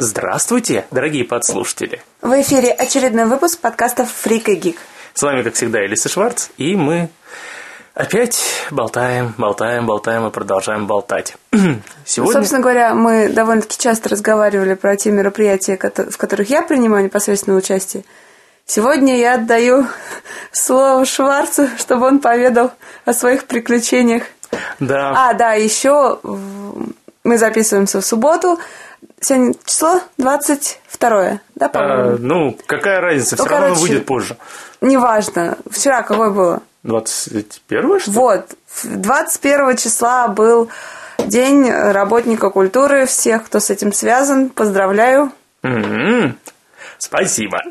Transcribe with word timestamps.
Здравствуйте, 0.00 0.86
дорогие 0.92 1.24
подслушатели. 1.24 2.00
В 2.22 2.40
эфире 2.40 2.70
очередной 2.70 3.24
выпуск 3.24 3.58
подкастов 3.58 4.08
«Фрик 4.08 4.48
и 4.48 4.54
Гик». 4.54 4.78
С 5.12 5.22
вами, 5.24 5.42
как 5.42 5.54
всегда, 5.54 5.84
Элиса 5.84 6.08
Шварц, 6.08 6.50
и 6.56 6.76
мы 6.76 7.08
опять 7.94 8.38
болтаем, 8.70 9.34
болтаем, 9.36 9.86
болтаем 9.86 10.28
и 10.28 10.30
продолжаем 10.30 10.86
болтать. 10.86 11.36
Сегодня... 12.04 12.32
Собственно 12.32 12.62
говоря, 12.62 12.94
мы 12.94 13.28
довольно-таки 13.28 13.76
часто 13.76 14.08
разговаривали 14.10 14.74
про 14.74 14.94
те 14.94 15.10
мероприятия, 15.10 15.76
в 15.76 16.16
которых 16.16 16.48
я 16.48 16.62
принимаю 16.62 17.02
непосредственное 17.02 17.58
участие. 17.58 18.04
Сегодня 18.66 19.18
я 19.18 19.34
отдаю 19.34 19.88
слово 20.52 21.04
Шварцу, 21.06 21.70
чтобы 21.76 22.06
он 22.06 22.20
поведал 22.20 22.70
о 23.04 23.12
своих 23.12 23.46
приключениях. 23.46 24.22
Да. 24.78 25.30
А, 25.30 25.34
да, 25.34 25.54
еще 25.54 26.20
мы 27.24 27.36
записываемся 27.36 28.00
в 28.00 28.06
субботу. 28.06 28.60
Сегодня 29.20 29.54
число 29.64 30.00
22 30.18 31.40
да, 31.54 31.68
по-моему? 31.68 32.10
А, 32.10 32.16
ну, 32.18 32.58
какая 32.66 33.00
разница, 33.00 33.36
все 33.36 33.44
ну, 33.44 33.50
равно 33.50 33.66
короче, 33.66 33.82
выйдет 33.82 34.06
позже. 34.06 34.36
Неважно. 34.80 35.58
Вчера 35.70 36.02
какое 36.02 36.30
было? 36.30 36.62
21 36.84 38.00
что 38.00 38.10
ли? 38.10 38.16
Вот. 38.16 38.54
21 38.84 39.76
числа 39.76 40.28
был 40.28 40.70
День 41.18 41.70
работника 41.70 42.50
культуры. 42.50 43.06
Всех, 43.06 43.44
кто 43.44 43.60
с 43.60 43.70
этим 43.70 43.92
связан, 43.92 44.50
поздравляю. 44.50 45.32
Mm-hmm. 45.62 46.34
Спасибо. 46.98 47.60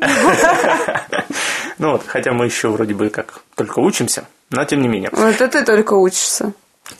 Ну 1.78 1.92
вот, 1.92 2.02
хотя 2.08 2.32
мы 2.32 2.46
еще 2.46 2.70
вроде 2.70 2.92
бы 2.92 3.08
как 3.08 3.42
только 3.54 3.78
учимся, 3.78 4.24
но 4.50 4.64
тем 4.64 4.82
не 4.82 4.88
менее. 4.88 5.10
Вот 5.12 5.40
это 5.40 5.46
ты 5.46 5.64
только 5.64 5.92
учишься. 5.94 6.52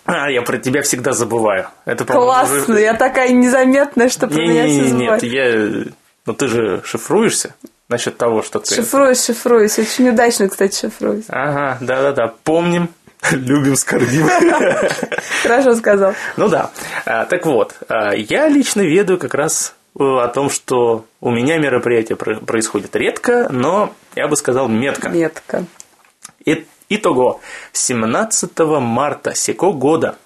А, 0.05 0.31
я 0.31 0.43
про 0.43 0.59
тебя 0.59 0.83
всегда 0.83 1.13
забываю. 1.13 1.69
Это, 1.85 2.05
Классно, 2.05 2.75
уже... 2.75 2.81
я 2.81 2.95
такая 2.95 3.31
незаметная, 3.31 4.09
что 4.09 4.27
про 4.27 4.37
не, 4.37 4.49
меня 4.49 4.67
не, 4.67 4.81
все 4.83 4.95
Нет, 4.95 5.23
я... 5.23 5.93
Ну 6.27 6.35
ты 6.35 6.49
же 6.49 6.83
шифруешься 6.85 7.55
насчет 7.89 8.17
того, 8.17 8.43
что 8.43 8.59
ты... 8.61 8.75
Шифруюсь, 8.75 9.25
шифруюсь. 9.25 9.79
Очень 9.79 10.11
удачно, 10.11 10.49
кстати, 10.49 10.79
шифруюсь. 10.79 11.25
Ага, 11.29 11.79
да-да-да, 11.81 12.35
помним. 12.45 12.91
Любим, 13.33 13.77
скорбим. 13.77 14.29
Хорошо 15.43 15.75
сказал. 15.75 16.15
Ну 16.37 16.49
да. 16.49 16.71
А, 17.05 17.25
так 17.25 17.47
вот, 17.47 17.75
а, 17.89 18.15
я 18.15 18.49
лично 18.49 18.83
ведаю 18.83 19.19
как 19.19 19.35
раз 19.35 19.75
э, 19.99 20.03
о 20.03 20.29
том, 20.29 20.51
что 20.51 21.05
у 21.21 21.31
меня 21.31 21.59
мероприятие 21.59 22.17
происходит 22.17 22.95
редко, 22.95 23.49
но 23.51 23.93
я 24.15 24.29
бы 24.29 24.37
сказал 24.37 24.69
метко. 24.69 25.09
Метко. 25.09 25.65
И 26.45 26.67
Итого, 26.89 27.41
17 27.73 28.59
марта 28.81 29.35
сего 29.35 29.73
года 29.73 30.17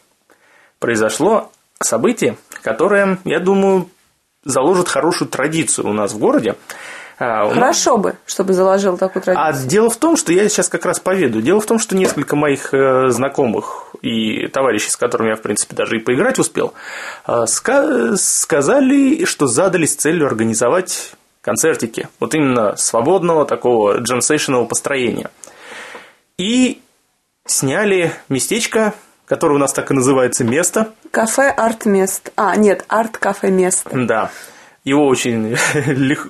произошло 0.78 1.50
событие, 1.80 2.36
которое, 2.62 3.18
я 3.24 3.40
думаю, 3.40 3.88
заложит 4.44 4.88
хорошую 4.88 5.28
традицию 5.28 5.88
у 5.88 5.92
нас 5.92 6.12
в 6.12 6.18
городе. 6.18 6.54
А, 7.18 7.48
Хорошо 7.50 7.98
бы, 7.98 8.14
чтобы 8.26 8.52
заложил 8.52 8.96
такую 8.96 9.22
традицию. 9.22 9.46
А 9.46 9.52
дело 9.52 9.90
в 9.90 9.96
том, 9.96 10.16
что 10.16 10.32
я 10.32 10.48
сейчас 10.48 10.68
как 10.68 10.86
раз 10.86 11.00
поведу. 11.00 11.40
Дело 11.40 11.60
в 11.60 11.66
том, 11.66 11.78
что 11.78 11.96
несколько 11.96 12.36
моих 12.36 12.72
э, 12.72 13.08
знакомых 13.08 13.94
и 14.00 14.46
товарищей, 14.48 14.90
с 14.90 14.96
которыми 14.96 15.30
я, 15.30 15.36
в 15.36 15.42
принципе, 15.42 15.74
даже 15.76 15.96
и 15.96 16.00
поиграть 16.00 16.38
успел, 16.38 16.74
э, 17.26 17.44
сказали, 17.46 19.24
что 19.24 19.46
задались 19.46 19.96
целью 19.96 20.26
организовать 20.26 21.12
концертики. 21.40 22.08
Вот 22.20 22.34
именно 22.34 22.76
свободного 22.76 23.46
такого 23.46 23.98
джемсейшенного 23.98 24.64
построения– 24.64 25.30
и 26.38 26.80
сняли 27.46 28.12
местечко, 28.28 28.94
которое 29.26 29.54
у 29.54 29.58
нас 29.58 29.72
так 29.72 29.90
и 29.90 29.94
называется 29.94 30.44
место. 30.44 30.92
Кафе 31.10 31.48
Арт 31.50 31.86
Мест. 31.86 32.32
А, 32.36 32.56
нет, 32.56 32.84
Арт 32.88 33.18
Кафе 33.18 33.50
Место. 33.50 33.90
Да. 33.92 34.30
Его 34.84 35.06
очень 35.06 35.50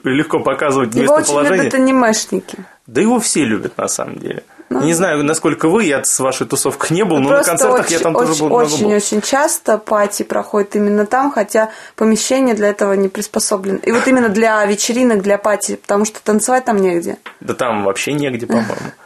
легко 0.05 0.41
показывать 0.41 0.95
его 0.95 1.19
местоположение. 1.19 1.45
Его 1.45 1.45
очень 1.45 1.57
любят 1.57 1.75
анимешники. 1.75 2.59
Да 2.87 3.01
его 3.01 3.21
все 3.21 3.45
любят, 3.45 3.79
на 3.79 3.89
самом 3.89 4.19
деле. 4.19 4.43
Ну, 4.69 4.83
не 4.83 4.95
знаю, 4.95 5.23
насколько 5.23 5.69
вы, 5.69 5.85
я 5.85 6.03
с 6.03 6.19
вашей 6.19 6.47
тусовкой 6.47 6.97
не 6.97 7.05
был, 7.05 7.19
но 7.19 7.31
на 7.31 7.45
концертах 7.45 7.87
очень, 7.87 7.97
я 7.97 7.99
там 8.01 8.17
очень, 8.17 8.29
тоже 8.29 8.45
был 8.45 8.55
Очень-очень 8.55 9.21
часто 9.21 9.79
пати 9.79 10.23
проходит 10.23 10.77
именно 10.77 11.05
там, 11.05 11.31
хотя 11.31 11.71
помещение 11.95 12.55
для 12.55 12.69
этого 12.69 12.95
не 12.95 13.09
приспособлено. 13.09 13.79
И 13.83 13.93
вот 13.93 14.07
именно 14.09 14.29
для 14.29 14.65
вечеринок, 14.65 15.23
для 15.23 15.39
пати, 15.39 15.77
потому 15.77 16.05
что 16.05 16.23
танцевать 16.23 16.65
там 16.65 16.79
негде. 16.79 17.19
Да 17.41 17.55
там 17.55 17.85
вообще 17.85 18.15
негде, 18.15 18.47
по-моему. 18.47 18.75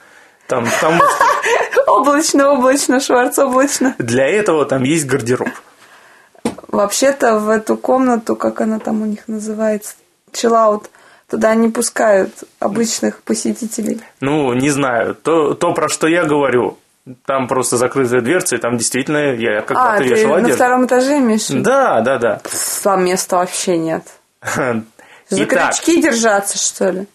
Там, 0.47 0.67
там 0.81 1.01
облачно, 1.87 2.53
облачно, 2.53 3.01
Шварц, 3.01 3.39
облачно. 3.39 3.95
Для 3.99 4.27
этого 4.27 4.65
там 4.65 4.83
есть 4.85 5.07
гардероб. 5.07 5.49
Вообще-то 6.69 7.39
в 7.39 7.49
эту 7.49 7.77
комнату, 7.77 8.37
как 8.37 8.61
она 8.61 8.79
там 8.79 9.03
у 9.03 9.07
них 9.07 9.27
называется, 9.29 9.95
чиллаут, 10.33 10.91
туда 11.29 11.55
не 11.55 11.69
пускают 11.69 12.45
обычных 12.61 13.23
посетителей. 13.23 14.01
Ну, 14.21 14.53
не 14.53 14.71
знаю. 14.71 15.15
То, 15.15 15.55
то 15.55 15.73
про 15.73 15.89
что 15.89 16.07
я 16.07 16.25
говорю, 16.25 16.79
там 17.25 17.49
просто 17.49 17.77
закрытая 17.77 18.21
дверца, 18.21 18.57
и 18.57 18.59
там 18.59 18.77
действительно 18.77 19.35
я 19.35 19.61
когда-то 19.63 20.03
а, 20.03 20.03
вешал 20.03 20.35
одежду. 20.35 20.49
на 20.49 20.55
втором 20.55 20.87
этаже 20.87 21.19
имеешь? 21.19 21.49
Да, 21.49 22.01
да, 22.01 22.19
да. 22.19 22.41
Там 22.83 23.05
места 23.05 23.37
вообще 23.37 23.79
нет. 23.79 24.05
За 25.29 25.45
крючки 25.45 26.01
держаться, 26.01 26.59
что 26.59 26.91
ли? 26.91 27.07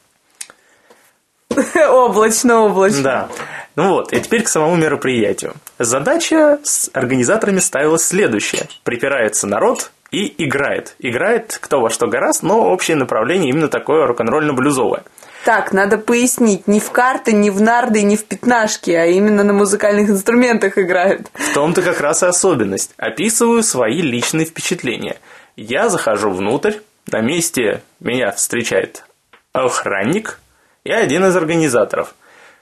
Облачно, 1.90 2.62
облачно. 2.62 3.02
Да. 3.04 3.30
Ну 3.76 3.90
вот, 3.90 4.12
и 4.12 4.20
теперь 4.20 4.44
к 4.44 4.50
самому 4.50 4.76
мероприятию. 4.76 5.54
Задача 5.80 6.60
с 6.64 6.90
организаторами 6.94 7.60
ставилась 7.60 8.04
следующая. 8.04 8.68
Припирается 8.84 9.48
народ 9.48 9.92
и 10.12 10.44
играет. 10.44 10.96
Играет 11.00 11.58
кто 11.62 11.80
во 11.80 11.90
что 11.90 12.08
гораст, 12.08 12.44
но 12.44 12.70
общее 12.70 12.98
направление 12.98 13.50
именно 13.50 13.70
такое 13.70 14.06
рок-н-ролльно-блюзовое. 14.08 15.04
Так, 15.46 15.72
надо 15.72 15.98
пояснить, 15.98 16.68
не 16.68 16.80
в 16.80 16.92
карты, 16.92 17.32
не 17.32 17.50
в 17.50 17.62
нарды, 17.62 18.04
не 18.04 18.16
в 18.16 18.26
пятнашки, 18.26 18.92
а 18.92 19.06
именно 19.06 19.44
на 19.44 19.54
музыкальных 19.54 20.10
инструментах 20.10 20.78
играют. 20.78 21.28
В 21.34 21.54
том-то 21.54 21.82
как 21.82 22.00
раз 22.00 22.22
и 22.22 22.28
особенность. 22.28 22.92
Описываю 22.98 23.64
свои 23.64 24.02
личные 24.02 24.46
впечатления. 24.46 25.18
Я 25.56 25.90
захожу 25.90 26.30
внутрь, 26.30 26.74
на 27.08 27.22
месте 27.22 27.82
меня 28.00 28.32
встречает 28.32 29.04
охранник, 29.52 30.40
я 30.84 30.98
один 30.98 31.26
из 31.26 31.36
организаторов. 31.36 32.16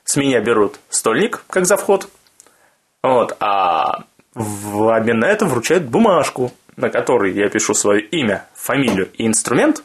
С 0.03 0.15
меня 0.15 0.41
берут 0.41 0.79
стольник, 0.89 1.43
как 1.49 1.65
за 1.65 1.77
вход. 1.77 2.09
Вот, 3.03 3.35
а 3.39 4.03
в 4.33 4.93
обмен 4.93 5.19
на 5.19 5.25
это 5.25 5.45
вручают 5.45 5.85
бумажку, 5.85 6.51
на 6.75 6.89
которой 6.89 7.33
я 7.33 7.49
пишу 7.49 7.73
свое 7.73 8.01
имя, 8.01 8.45
фамилию 8.53 9.09
и 9.13 9.25
инструмент. 9.25 9.83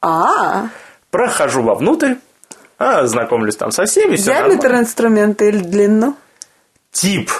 А. 0.00 0.68
Прохожу 1.10 1.62
вовнутрь, 1.62 2.14
а, 2.78 3.06
знакомлюсь 3.06 3.56
там 3.56 3.70
со 3.70 3.84
всеми. 3.84 4.16
Диаметр 4.16 4.74
инструмента 4.74 5.44
или 5.44 5.58
длину? 5.58 6.16
Тип. 6.90 7.30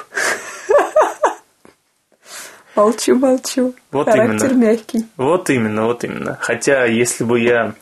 Молчу, 2.75 3.15
молчу. 3.17 3.75
Вот 3.91 4.07
Характер 4.07 4.51
именно. 4.51 4.67
мягкий. 4.67 5.07
Вот 5.17 5.49
именно, 5.49 5.87
вот 5.87 6.05
именно. 6.05 6.37
Хотя, 6.41 6.85
если 6.85 7.25
бы 7.25 7.41
я 7.41 7.73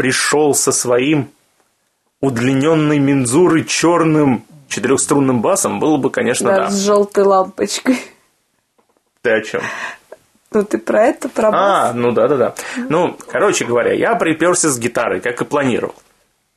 пришел 0.00 0.54
со 0.54 0.72
своим 0.72 1.28
удлиненной 2.22 2.98
мензурой 2.98 3.66
черным 3.66 4.44
четырехструнным 4.66 5.42
басом, 5.42 5.78
было 5.78 5.98
бы, 5.98 6.08
конечно, 6.08 6.48
да. 6.48 6.56
да. 6.56 6.70
с 6.70 6.80
желтой 6.80 7.24
лампочкой. 7.24 8.00
Ты 9.20 9.30
о 9.30 9.42
чем? 9.42 9.60
Ну, 10.52 10.64
ты 10.64 10.78
про 10.78 11.04
это, 11.04 11.28
про 11.28 11.50
бас? 11.50 11.60
А, 11.60 11.92
ну 11.92 12.12
да-да-да. 12.12 12.54
Ну, 12.88 13.14
короче 13.28 13.66
говоря, 13.66 13.92
я 13.92 14.14
приперся 14.14 14.70
с 14.70 14.78
гитарой, 14.78 15.20
как 15.20 15.42
и 15.42 15.44
планировал. 15.44 15.94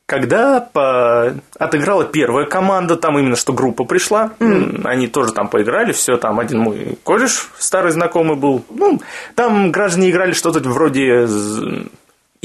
Когда 0.06 0.60
по... 0.60 1.34
отыграла 1.58 2.06
первая 2.06 2.46
команда, 2.46 2.96
там 2.96 3.18
именно 3.18 3.36
что 3.36 3.52
группа 3.52 3.84
пришла, 3.84 4.32
mm. 4.38 4.86
они 4.86 5.06
тоже 5.06 5.34
там 5.34 5.48
поиграли, 5.48 5.92
все, 5.92 6.16
там 6.16 6.40
один 6.40 6.60
мой 6.60 6.98
кореш 7.04 7.50
старый 7.58 7.92
знакомый 7.92 8.36
был. 8.36 8.64
Ну, 8.70 9.02
там 9.34 9.70
граждане 9.70 10.10
играли 10.10 10.32
что-то 10.32 10.60
вроде 10.60 11.26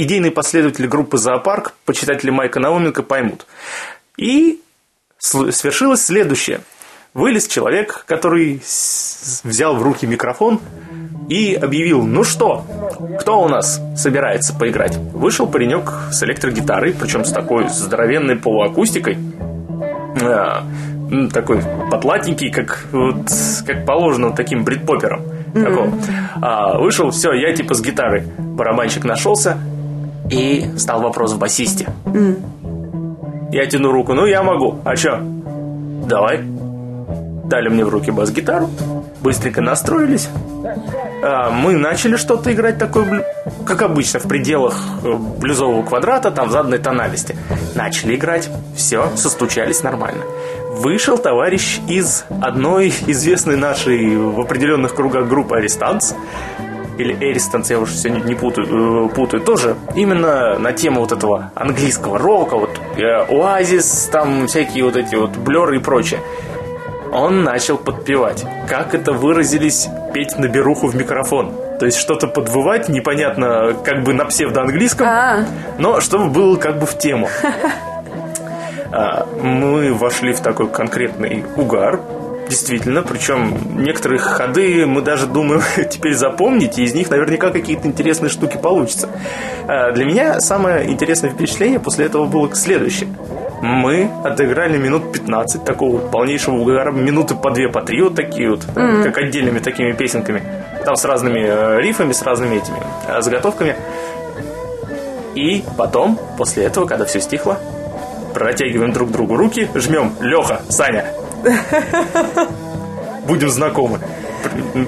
идейные 0.04 0.32
последователи 0.32 0.88
группы 0.88 1.18
«Зоопарк», 1.18 1.74
почитатели 1.86 2.30
Майка 2.30 2.60
Науменко 2.60 3.04
поймут. 3.04 3.46
И 4.18 4.62
свершилось 5.18 6.06
следующее. 6.06 6.62
Вылез 7.14 7.48
человек, 7.48 8.06
который 8.08 8.62
взял 9.44 9.76
в 9.76 9.82
руки 9.82 10.06
микрофон 10.06 10.62
и 11.28 11.56
объявил, 11.56 12.04
ну 12.04 12.24
что, 12.24 12.66
кто 13.20 13.42
у 13.42 13.48
нас 13.48 13.82
собирается 13.98 14.54
поиграть? 14.56 14.96
Вышел 14.98 15.48
паренек 15.48 15.92
с 16.12 16.24
электрогитарой, 16.24 16.94
причем 16.94 17.26
с 17.26 17.32
такой 17.32 17.68
здоровенной 17.68 18.36
полуакустикой, 18.36 19.18
а, 20.22 20.64
такой 21.34 21.64
потлатенький, 21.90 22.52
как, 22.52 22.86
вот, 22.92 23.28
как 23.66 23.86
положено 23.86 24.32
таким 24.32 24.64
бритпопером. 24.64 25.22
Mm-hmm. 25.54 26.04
А, 26.42 26.78
вышел, 26.78 27.10
все, 27.10 27.34
я 27.34 27.54
типа 27.54 27.74
с 27.74 27.82
гитарой. 27.82 28.24
Барабанщик 28.38 29.04
нашелся, 29.04 29.58
и 30.30 30.70
стал 30.78 31.02
вопрос 31.02 31.34
в 31.34 31.40
басисте. 31.40 31.88
Mm. 32.06 33.52
Я 33.52 33.66
тяну 33.66 33.92
руку, 33.92 34.14
ну 34.14 34.26
я 34.26 34.44
могу, 34.44 34.80
а 34.84 34.96
чё? 34.96 35.20
Давай. 36.08 36.42
Дали 37.46 37.70
мне 37.70 37.84
в 37.84 37.90
руки 37.90 38.12
бас-гитару, 38.12 38.70
быстренько 39.22 39.60
настроились. 39.62 40.30
А, 41.24 41.50
мы 41.50 41.74
начали 41.74 42.16
что-то 42.16 42.54
играть 42.54 42.78
такое, 42.78 43.26
как 43.66 43.82
обычно, 43.82 44.20
в 44.20 44.28
пределах 44.28 44.80
э, 45.04 45.14
блюзового 45.14 45.82
квадрата, 45.84 46.30
там 46.30 46.50
в 46.50 46.52
заданной 46.52 46.78
тональности. 46.78 47.36
Начали 47.74 48.16
играть, 48.16 48.50
все, 48.76 49.10
состучались 49.16 49.82
нормально. 49.82 50.24
Вышел 50.70 51.18
товарищ 51.18 51.80
из 51.88 52.26
одной 52.42 52.94
известной 53.08 53.58
нашей 53.58 54.16
в 54.16 54.40
определенных 54.40 54.94
кругах 54.94 55.28
группы 55.28 55.58
«Арестантс», 55.58 56.14
или 57.00 57.14
Эристанс, 57.14 57.70
я 57.70 57.80
уже 57.80 57.94
все 57.94 58.10
не, 58.10 58.36
путаю, 58.36 59.08
э, 59.08 59.10
путаю, 59.10 59.42
тоже 59.42 59.76
именно 59.96 60.60
на 60.60 60.74
тему 60.74 61.00
вот 61.00 61.12
этого 61.12 61.52
английского 61.56 62.20
рока, 62.20 62.58
вот 62.58 62.70
э, 62.98 63.02
Оазис, 63.30 64.10
там 64.12 64.48
всякие 64.48 64.84
вот 64.84 64.98
эти 64.98 65.16
вот 65.16 65.32
блеры 65.38 65.78
и 65.78 65.80
прочее. 65.80 66.20
Он 67.12 67.44
начал 67.44 67.78
подпевать. 67.78 68.46
Как 68.68 68.94
это 68.94 69.14
выразились, 69.14 69.88
петь 70.14 70.38
на 70.38 70.48
беруху 70.48 70.88
в 70.88 70.96
микрофон. 70.96 71.54
То 71.80 71.86
есть 71.86 71.98
что-то 71.98 72.28
подвывать, 72.28 72.90
непонятно, 72.90 73.74
как 73.84 74.04
бы 74.04 74.14
на 74.14 74.26
псевдоанглийском, 74.26 75.08
А. 75.08 75.46
но 75.80 76.02
чтобы 76.02 76.30
было 76.30 76.58
как 76.58 76.80
бы 76.80 76.86
в 76.86 76.98
тему. 76.98 77.30
А, 78.92 79.28
Мы 79.40 79.94
вошли 79.94 80.34
в 80.34 80.40
такой 80.40 80.68
конкретный 80.68 81.46
угар, 81.56 82.00
Действительно, 82.50 83.04
причем 83.04 83.56
некоторые 83.76 84.20
ходы 84.20 84.88
мы 84.88 85.02
даже 85.02 85.28
думаем 85.28 85.62
теперь 85.90 86.16
запомнить, 86.16 86.80
и 86.80 86.84
из 86.84 86.96
них 86.96 87.10
наверняка 87.12 87.52
какие-то 87.52 87.88
интересные 87.88 88.30
штуки 88.30 88.58
получатся. 88.58 89.10
А, 89.68 89.92
Для 89.92 90.04
меня 90.06 90.40
самое 90.40 90.90
интересное 90.90 91.30
впечатление 91.30 91.80
после 91.80 92.06
этого 92.06 92.26
было 92.26 92.54
следующее. 92.56 93.10
Мы 93.62 94.10
отыграли 94.24 94.78
минут 94.78 95.12
15 95.12 95.64
такого 95.64 96.00
полнейшего 96.00 96.56
угара, 96.56 96.92
минуты 96.92 97.36
по 97.36 97.52
две, 97.52 97.70
по 97.70 97.82
три, 97.82 98.02
вот 98.02 98.16
такие 98.16 98.50
вот, 98.50 98.66
как 99.04 99.18
отдельными 99.18 99.60
такими 99.60 99.92
песенками. 99.92 100.42
Там 100.86 100.96
с 100.96 101.04
разными 101.04 101.42
э, 101.46 101.82
рифами, 101.82 102.14
с 102.14 102.22
разными 102.22 102.56
этими 102.56 102.78
э, 103.08 103.22
заготовками. 103.22 103.76
И 105.36 105.64
потом, 105.78 106.18
после 106.38 106.64
этого, 106.64 106.86
когда 106.86 107.06
все 107.06 107.20
стихло, 107.20 107.60
протягиваем 108.34 108.94
друг 108.94 109.12
другу 109.12 109.36
руки, 109.36 109.68
жмем 109.76 110.14
Леха, 110.22 110.62
Саня. 110.70 111.06
Будем 113.28 113.50
знакомы. 113.50 114.00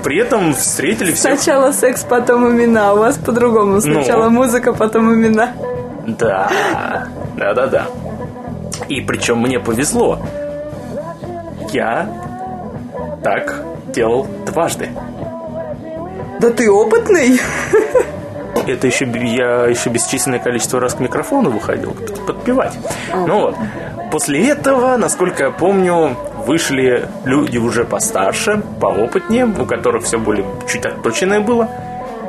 При, 0.03 0.19
этом 0.19 0.53
встретили 0.53 1.11
всех. 1.11 1.39
Сначала 1.39 1.71
секс, 1.71 2.03
потом 2.03 2.49
имена. 2.49 2.93
У 2.93 2.97
вас 2.99 3.17
по-другому. 3.17 3.81
Сначала 3.81 4.25
Ну. 4.25 4.31
музыка, 4.31 4.73
потом 4.73 5.13
имена. 5.13 5.51
Да, 6.07 6.49
да, 7.37 7.53
да, 7.53 7.67
да. 7.67 7.85
И 8.87 9.01
причем 9.01 9.39
мне 9.39 9.59
повезло. 9.59 10.19
Я 11.71 12.09
так 13.23 13.63
делал 13.93 14.25
дважды. 14.45 14.89
Да 16.39 16.49
ты 16.49 16.71
опытный. 16.71 17.39
Это 18.67 18.87
еще 18.87 19.05
я 19.05 19.65
еще 19.65 19.89
бесчисленное 19.89 20.39
количество 20.39 20.79
раз 20.79 20.95
к 20.95 20.99
микрофону 20.99 21.49
выходил 21.51 21.91
под- 21.93 22.25
подпевать. 22.25 22.77
Ну 23.13 23.41
вот. 23.41 23.55
После 24.11 24.49
этого, 24.49 24.97
насколько 24.97 25.43
я 25.45 25.51
помню, 25.51 26.15
вышли 26.45 27.07
люди 27.25 27.57
уже 27.57 27.85
постарше, 27.85 28.61
поопытнее, 28.79 29.45
у 29.45 29.65
которых 29.65 30.03
все 30.03 30.17
более 30.17 30.45
чуть 30.67 30.85
отточенное 30.85 31.39
было. 31.39 31.69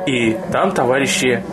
И 0.05 0.37
там 0.51 0.71
товарищи 0.71 1.43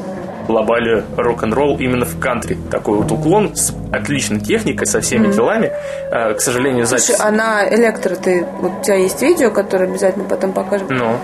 лобали 0.48 1.04
рок-н-ролл 1.16 1.78
именно 1.78 2.04
в 2.04 2.18
кантри. 2.18 2.58
Такой 2.70 2.98
вот 2.98 3.10
уклон 3.12 3.54
с 3.54 3.72
отличной 3.92 4.40
техникой, 4.40 4.86
со 4.86 5.00
всеми 5.00 5.32
делами. 5.32 5.72
Э, 6.10 6.34
К 6.34 6.40
сожалению, 6.40 6.86
запись... 6.86 7.06
Слушай, 7.06 7.20
а 7.20 7.30
на 7.30 7.68
электро 7.68 8.16
ты... 8.16 8.46
Вот 8.60 8.72
у 8.80 8.82
тебя 8.82 8.96
есть 8.96 9.22
видео, 9.22 9.50
которое 9.50 9.84
обязательно 9.84 10.24
потом 10.24 10.52
покажем. 10.52 10.88
Ну, 10.90 11.16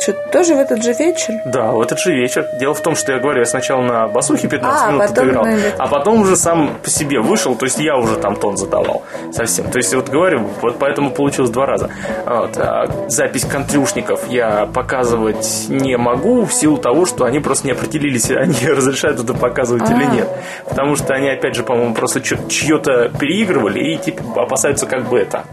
что, 0.00 0.12
тоже 0.32 0.54
в 0.54 0.58
этот 0.58 0.82
же 0.82 0.92
вечер? 0.92 1.34
Да, 1.44 1.72
в 1.72 1.80
этот 1.80 1.98
же 1.98 2.12
вечер. 2.12 2.46
Дело 2.58 2.74
в 2.74 2.80
том, 2.80 2.96
что 2.96 3.12
я 3.12 3.18
говорю, 3.18 3.40
я 3.40 3.44
сначала 3.44 3.82
на 3.82 4.08
басухе 4.08 4.48
15 4.48 4.82
А, 4.82 4.90
минут 4.90 5.08
потом 5.08 5.24
отыграл, 5.24 5.44
на 5.44 5.56
а 5.78 5.86
потом 5.88 6.22
уже 6.22 6.36
сам 6.36 6.74
по 6.82 6.90
себе 6.90 7.20
вышел, 7.20 7.54
то 7.54 7.66
есть 7.66 7.78
я 7.78 7.96
уже 7.96 8.16
там 8.16 8.36
тон 8.36 8.56
задавал 8.56 9.02
совсем. 9.32 9.70
То 9.70 9.78
есть 9.78 9.94
вот 9.94 10.08
говорю, 10.08 10.48
вот 10.60 10.78
поэтому 10.78 11.10
получилось 11.10 11.50
два 11.50 11.66
раза. 11.66 11.90
Вот, 12.24 12.56
а 12.56 12.86
запись 13.08 13.44
контрюшников 13.44 14.28
я 14.28 14.66
показывать 14.66 15.66
не 15.68 15.96
могу 15.96 16.44
в 16.44 16.52
силу 16.52 16.78
того, 16.78 17.06
что 17.06 17.24
они 17.24 17.40
просто 17.40 17.66
не 17.66 17.72
определились, 17.72 18.30
они 18.30 18.66
разрешают 18.66 19.20
это 19.20 19.34
показывать 19.34 19.88
или 19.90 20.04
А. 20.04 20.10
нет. 20.10 20.28
Потому 20.68 20.96
что 20.96 21.14
они, 21.14 21.28
опять 21.28 21.54
же, 21.54 21.62
по-моему, 21.62 21.94
просто 21.94 22.20
чье-то 22.20 23.10
переигрывали 23.18 23.80
и 23.80 23.98
типа 23.98 24.42
опасаются 24.42 24.86
как 24.86 25.08
бы 25.08 25.18
это, 25.18 25.44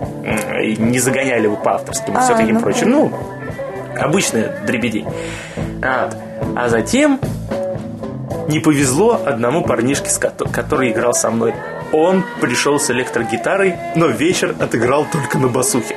и 0.62 0.76
не 0.78 1.00
загоняли 1.00 1.48
бы 1.48 1.58
по 1.58 1.76
авторским 1.76 2.14
и 2.14 2.18
А, 2.18 2.22
все 2.22 2.36
таким 2.36 2.56
ну, 2.56 2.62
прочим. 2.62 2.90
Ну, 2.90 3.12
обычная 3.98 4.64
дребедень. 4.66 5.06
Вот. 5.06 6.18
А 6.56 6.70
затем 6.70 7.20
не 8.48 8.60
повезло 8.60 9.22
одному 9.26 9.64
парнишке, 9.64 10.10
который 10.52 10.92
играл 10.92 11.14
со 11.14 11.30
мной. 11.30 11.54
Он 11.92 12.24
пришел 12.42 12.80
с 12.80 12.90
электрогитарой, 12.90 13.76
но 13.96 14.08
вечер 14.08 14.56
отыграл 14.60 15.06
только 15.12 15.38
на 15.38 15.48
басухе. 15.48 15.96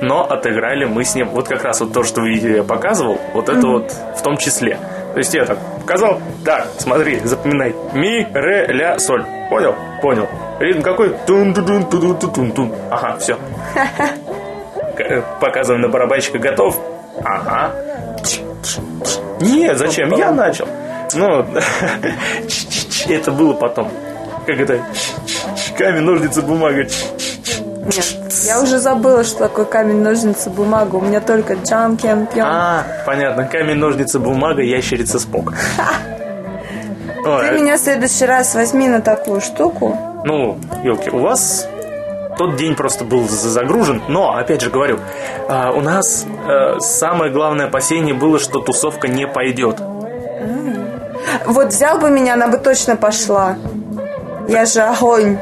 Но 0.00 0.24
отыграли 0.24 0.84
мы 0.84 1.04
с 1.04 1.14
ним, 1.14 1.28
вот 1.30 1.48
как 1.48 1.64
раз 1.64 1.80
вот 1.80 1.92
то, 1.92 2.04
что 2.04 2.20
вы 2.20 2.30
видели, 2.30 2.56
я 2.56 2.62
показывал, 2.62 3.20
вот 3.34 3.48
это 3.48 3.66
вот 3.66 3.92
в 4.16 4.22
том 4.22 4.36
числе. 4.36 4.78
То 5.12 5.18
есть 5.18 5.34
я 5.34 5.44
так 5.44 5.58
показал, 5.80 6.20
так, 6.44 6.68
смотри, 6.78 7.18
запоминай, 7.24 7.74
ми, 7.94 8.26
ре, 8.32 8.66
ля, 8.68 8.98
соль. 8.98 9.24
Понял? 9.50 9.74
Понял. 10.02 10.28
Ритм 10.60 10.82
какой? 10.82 11.16
тун 11.26 11.54
тун 11.54 11.64
тун 11.66 11.84
тун 11.86 12.18
тун 12.18 12.32
тун 12.32 12.52
тун 12.52 12.72
Ага, 12.90 13.16
все. 13.18 13.38
Показываем 15.40 15.82
на 15.82 15.88
барабанщика, 15.88 16.38
готов? 16.38 16.78
Ага. 17.24 17.72
Нет, 19.40 19.78
зачем? 19.78 20.12
Я 20.12 20.32
начал. 20.32 20.66
Ну, 21.14 21.46
это 23.08 23.32
было 23.32 23.54
потом. 23.54 23.90
Как 24.46 24.60
это? 24.60 24.80
Камень, 25.76 26.02
ножницы, 26.02 26.42
бумага. 26.42 26.84
Нет, 26.84 28.16
я 28.44 28.60
уже 28.60 28.78
забыла, 28.78 29.24
что 29.24 29.38
такое 29.38 29.64
камень, 29.64 30.02
ножницы, 30.02 30.50
бумага. 30.50 30.96
У 30.96 31.00
меня 31.00 31.20
только 31.20 31.54
джамкен, 31.54 32.26
пьем. 32.26 32.44
А, 32.46 32.84
понятно. 33.06 33.46
Камень, 33.46 33.76
ножницы, 33.76 34.18
бумага, 34.18 34.62
ящерица, 34.62 35.18
спок. 35.18 35.54
Ты 37.24 37.50
меня 37.50 37.76
в 37.76 37.80
следующий 37.80 38.26
раз 38.26 38.54
возьми 38.54 38.88
на 38.88 39.00
такую 39.00 39.40
штуку. 39.40 39.96
Ну, 40.24 40.58
елки, 40.82 41.10
у 41.10 41.18
вас 41.18 41.68
тот 42.38 42.56
день 42.56 42.74
просто 42.74 43.04
был 43.04 43.28
за- 43.28 43.50
загружен, 43.50 44.02
но, 44.08 44.34
опять 44.36 44.62
же 44.62 44.70
говорю, 44.70 44.98
а, 45.48 45.72
у 45.72 45.80
нас 45.80 46.24
э, 46.48 46.78
самое 46.80 47.30
главное 47.32 47.66
опасение 47.66 48.14
было, 48.14 48.38
что 48.38 48.60
тусовка 48.60 49.08
не 49.08 49.26
пойдет. 49.26 49.76
Вот 51.44 51.66
взял 51.68 51.98
бы 51.98 52.10
меня, 52.10 52.34
она 52.34 52.46
бы 52.46 52.56
точно 52.58 52.96
пошла. 52.96 53.56
Я 54.48 54.64
же 54.64 54.80
огонь. 54.80 55.38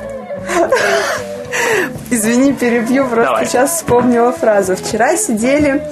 Извини, 2.10 2.52
перебью, 2.52 3.04
просто 3.04 3.24
Давай. 3.24 3.46
сейчас 3.46 3.76
вспомнила 3.76 4.32
фразу. 4.32 4.76
Вчера 4.76 5.16
сидели 5.16 5.82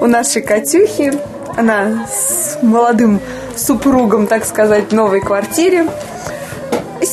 у 0.00 0.06
нашей 0.06 0.42
Катюхи, 0.42 1.12
она 1.56 2.06
с 2.08 2.58
молодым 2.62 3.20
супругом, 3.56 4.26
так 4.26 4.44
сказать, 4.44 4.90
в 4.90 4.92
новой 4.94 5.20
квартире. 5.20 5.86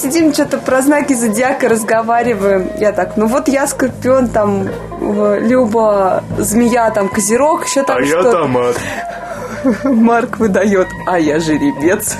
Сидим, 0.02 0.34
что-то 0.34 0.58
про 0.58 0.82
знаки 0.82 1.14
зодиака 1.14 1.70
разговариваем. 1.70 2.72
Я 2.80 2.92
так, 2.92 3.18
ну 3.18 3.28
вот 3.28 3.48
я 3.48 3.68
скорпион, 3.68 4.30
там, 4.30 4.68
Люба, 5.00 6.24
змея, 6.40 6.90
там, 6.90 7.08
козерог, 7.08 7.68
еще 7.68 7.84
там 7.84 7.98
а 7.98 8.02
я 8.02 8.20
что 8.20 8.32
томат. 8.32 8.80
Марк 9.84 10.40
выдает, 10.40 10.88
а 11.06 11.20
я 11.20 11.38
жеребец. 11.40 12.16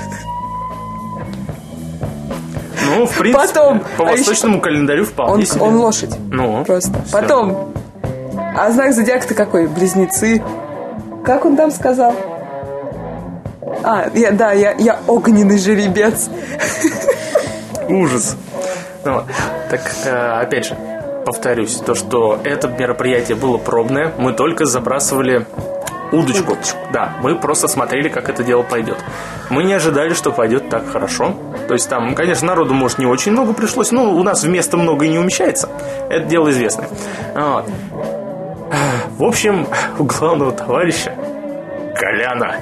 Ну, 2.86 3.06
в 3.06 3.18
принципе, 3.18 3.48
Потом, 3.48 3.82
по 3.96 4.06
а 4.08 4.12
восточному 4.12 4.60
календарю 4.60 5.04
вполне 5.04 5.42
Он, 5.42 5.46
себе. 5.46 5.60
он 5.62 5.76
лошадь. 5.78 6.16
Ну, 6.30 6.64
Просто. 6.64 6.92
всё. 7.04 7.12
Потом. 7.12 7.72
А 8.56 8.70
знак 8.70 8.92
зодиака-то 8.92 9.34
какой? 9.34 9.66
Близнецы. 9.66 10.40
Как 11.24 11.44
он 11.44 11.56
там 11.56 11.72
сказал? 11.72 12.14
А, 13.82 14.06
я, 14.14 14.30
да, 14.30 14.52
я, 14.52 14.72
я 14.78 15.00
огненный 15.08 15.58
жеребец. 15.58 16.28
Ужас. 17.92 18.38
Ну, 19.04 19.22
так, 19.68 19.80
э, 20.06 20.40
опять 20.40 20.66
же, 20.66 20.76
повторюсь, 21.26 21.76
то, 21.76 21.94
что 21.94 22.38
это 22.42 22.68
мероприятие 22.68 23.36
было 23.36 23.58
пробное, 23.58 24.14
мы 24.16 24.32
только 24.32 24.64
забрасывали 24.64 25.46
удочку. 26.10 26.56
Да, 26.90 27.12
мы 27.20 27.38
просто 27.38 27.68
смотрели, 27.68 28.08
как 28.08 28.30
это 28.30 28.44
дело 28.44 28.62
пойдет. 28.62 28.96
Мы 29.50 29.64
не 29.64 29.74
ожидали, 29.74 30.14
что 30.14 30.32
пойдет 30.32 30.70
так 30.70 30.90
хорошо. 30.90 31.34
То 31.68 31.74
есть 31.74 31.90
там, 31.90 32.14
конечно, 32.14 32.46
народу, 32.46 32.72
может, 32.72 32.98
не 32.98 33.04
очень 33.04 33.32
много 33.32 33.52
пришлось, 33.52 33.90
но 33.90 34.10
у 34.10 34.22
нас 34.22 34.42
вместо 34.42 34.78
много 34.78 35.04
и 35.04 35.10
не 35.10 35.18
умещается. 35.18 35.68
Это 36.08 36.24
дело 36.24 36.50
известное. 36.50 36.88
Вот. 37.34 37.68
В 39.18 39.24
общем, 39.24 39.66
у 39.98 40.04
главного 40.04 40.52
товарища 40.52 41.14
Коляна. 41.94 42.56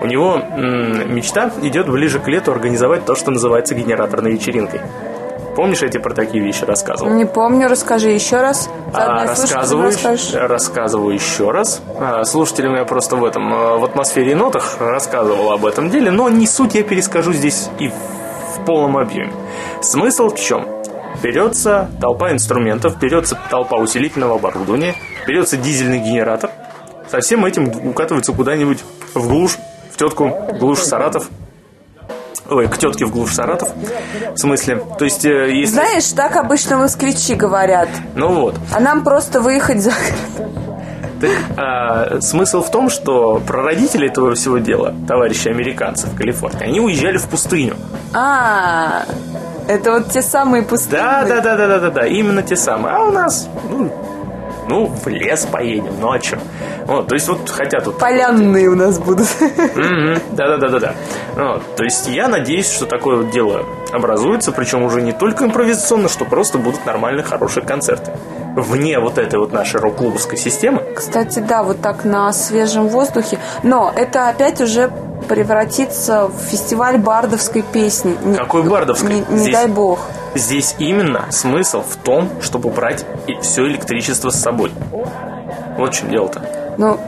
У 0.00 0.06
него 0.06 0.34
м, 0.36 1.14
мечта 1.14 1.50
идет 1.62 1.88
ближе 1.88 2.18
к 2.20 2.28
лету 2.28 2.52
организовать 2.52 3.04
то, 3.04 3.14
что 3.14 3.30
называется 3.30 3.74
генераторной 3.74 4.32
вечеринкой. 4.32 4.80
Помнишь, 5.56 5.82
я 5.82 5.88
тебе 5.88 6.00
про 6.02 6.12
такие 6.14 6.42
вещи 6.42 6.64
рассказывал? 6.64 7.12
Не 7.12 7.24
помню, 7.26 7.68
расскажи 7.68 8.10
еще 8.10 8.40
раз. 8.40 8.68
Заодно 8.92 9.20
А, 9.22 9.26
рассказываю, 9.26 9.92
рассказываю 10.48 11.14
еще 11.14 11.52
раз. 11.52 11.80
А, 11.98 12.24
Слушателям 12.24 12.74
я 12.74 12.84
просто 12.84 13.14
в 13.14 13.24
этом, 13.24 13.54
э, 13.54 13.78
в 13.78 13.84
атмосфере 13.84 14.32
и 14.32 14.34
нотах 14.34 14.76
рассказывал 14.80 15.52
об 15.52 15.64
этом 15.64 15.90
деле, 15.90 16.10
но 16.10 16.28
не 16.28 16.48
суть 16.48 16.74
я 16.74 16.82
перескажу 16.82 17.32
здесь 17.32 17.68
и 17.78 17.88
в, 17.88 17.92
в 17.92 18.64
полном 18.66 18.96
объеме. 18.96 19.32
Смысл 19.80 20.28
в 20.30 20.34
чем? 20.40 20.66
Берется 21.22 21.88
толпа 22.00 22.32
инструментов, 22.32 22.98
берется 22.98 23.38
толпа 23.48 23.76
усилительного 23.76 24.34
оборудования, 24.34 24.96
берется 25.26 25.56
дизельный 25.56 25.98
генератор, 26.00 26.50
со 27.08 27.20
всем 27.20 27.44
этим 27.44 27.70
укатывается 27.88 28.32
куда-нибудь 28.32 28.82
в 29.14 29.28
глушь, 29.28 29.56
в 29.94 29.96
тетку, 29.96 30.28
в 30.28 30.58
глушь 30.58 30.80
Саратов, 30.80 31.28
Ой, 32.50 32.68
к 32.68 32.76
тетке 32.76 33.06
в 33.06 33.10
глушь 33.10 33.32
Саратов. 33.32 33.70
В 34.34 34.38
смысле? 34.38 34.82
То 34.98 35.04
есть, 35.04 35.24
э, 35.24 35.50
если... 35.54 35.74
Знаешь, 35.74 36.08
так 36.08 36.36
обычно 36.36 36.76
москвичи 36.76 37.34
говорят. 37.34 37.88
Ну 38.14 38.34
вот. 38.34 38.56
А 38.74 38.80
нам 38.80 39.02
просто 39.02 39.40
выехать 39.40 39.80
за 39.80 39.90
город. 39.90 40.50
Так, 41.20 41.30
а, 41.56 42.20
смысл 42.20 42.62
в 42.62 42.70
том, 42.70 42.90
что 42.90 43.40
прародители 43.46 44.08
этого 44.08 44.34
всего 44.34 44.58
дела, 44.58 44.94
товарищи 45.08 45.48
американцы 45.48 46.06
в 46.08 46.16
Калифорнии, 46.16 46.64
они 46.64 46.80
уезжали 46.80 47.16
в 47.16 47.26
пустыню. 47.28 47.76
А, 48.12 49.04
это 49.68 49.92
вот 49.92 50.10
те 50.10 50.20
самые 50.20 50.64
пустыни. 50.64 51.00
Да, 51.00 51.24
да, 51.24 51.40
да, 51.40 51.56
да, 51.56 51.66
да, 51.66 51.78
да, 51.78 51.90
да, 51.90 52.06
именно 52.06 52.42
те 52.42 52.56
самые. 52.56 52.94
А 52.94 53.04
у 53.04 53.10
нас, 53.10 53.48
ну, 53.70 53.90
ну, 54.68 54.86
в 54.86 55.06
лес 55.08 55.46
поедем, 55.46 55.94
ну 56.00 56.12
а 56.12 56.20
что? 56.20 56.38
Вот, 56.86 57.08
то 57.08 57.14
есть 57.14 57.28
вот 57.28 57.48
хотят 57.48 57.86
вот... 57.86 57.98
Полянные 57.98 58.68
у 58.68 58.74
нас 58.74 58.98
будут. 58.98 59.28
Да-да-да-да-да. 60.32 60.94
Вот, 61.36 61.76
то 61.76 61.84
есть 61.84 62.08
я 62.08 62.28
надеюсь, 62.28 62.70
что 62.70 62.86
такое 62.86 63.16
вот 63.18 63.30
дело 63.30 63.64
образуется, 63.92 64.52
причем 64.52 64.82
уже 64.82 65.02
не 65.02 65.12
только 65.12 65.44
импровизационно, 65.44 66.08
что 66.08 66.24
просто 66.24 66.58
будут 66.58 66.84
нормальные, 66.84 67.24
хорошие 67.24 67.64
концерты. 67.64 68.12
Вне 68.56 69.00
вот 69.00 69.18
этой 69.18 69.38
вот 69.38 69.52
нашей 69.52 69.80
рок-клубовской 69.80 70.38
системы. 70.38 70.82
Кстати, 70.94 71.40
да, 71.40 71.62
вот 71.64 71.80
так 71.80 72.04
на 72.04 72.32
свежем 72.32 72.88
воздухе. 72.88 73.38
Но 73.64 73.92
это 73.94 74.28
опять 74.28 74.60
уже 74.60 74.92
превратится 75.24 76.26
в 76.26 76.38
фестиваль 76.38 76.98
бардовской 76.98 77.62
песни. 77.62 78.16
Какой 78.36 78.62
бардовской? 78.62 79.08
Не, 79.14 79.20
не 79.28 79.38
Здесь- 79.38 79.54
дай 79.54 79.66
бог. 79.68 79.98
Здесь 80.34 80.74
именно 80.78 81.26
смысл 81.30 81.82
в 81.82 81.96
том, 81.96 82.28
чтобы 82.42 82.70
брать 82.70 83.04
все 83.42 83.66
электричество 83.66 84.30
с 84.30 84.40
собой. 84.40 84.72
Вот 85.76 85.94
в 85.94 85.96
чем 85.96 86.10
дело-то. 86.10 86.74
Ну, 86.76 86.98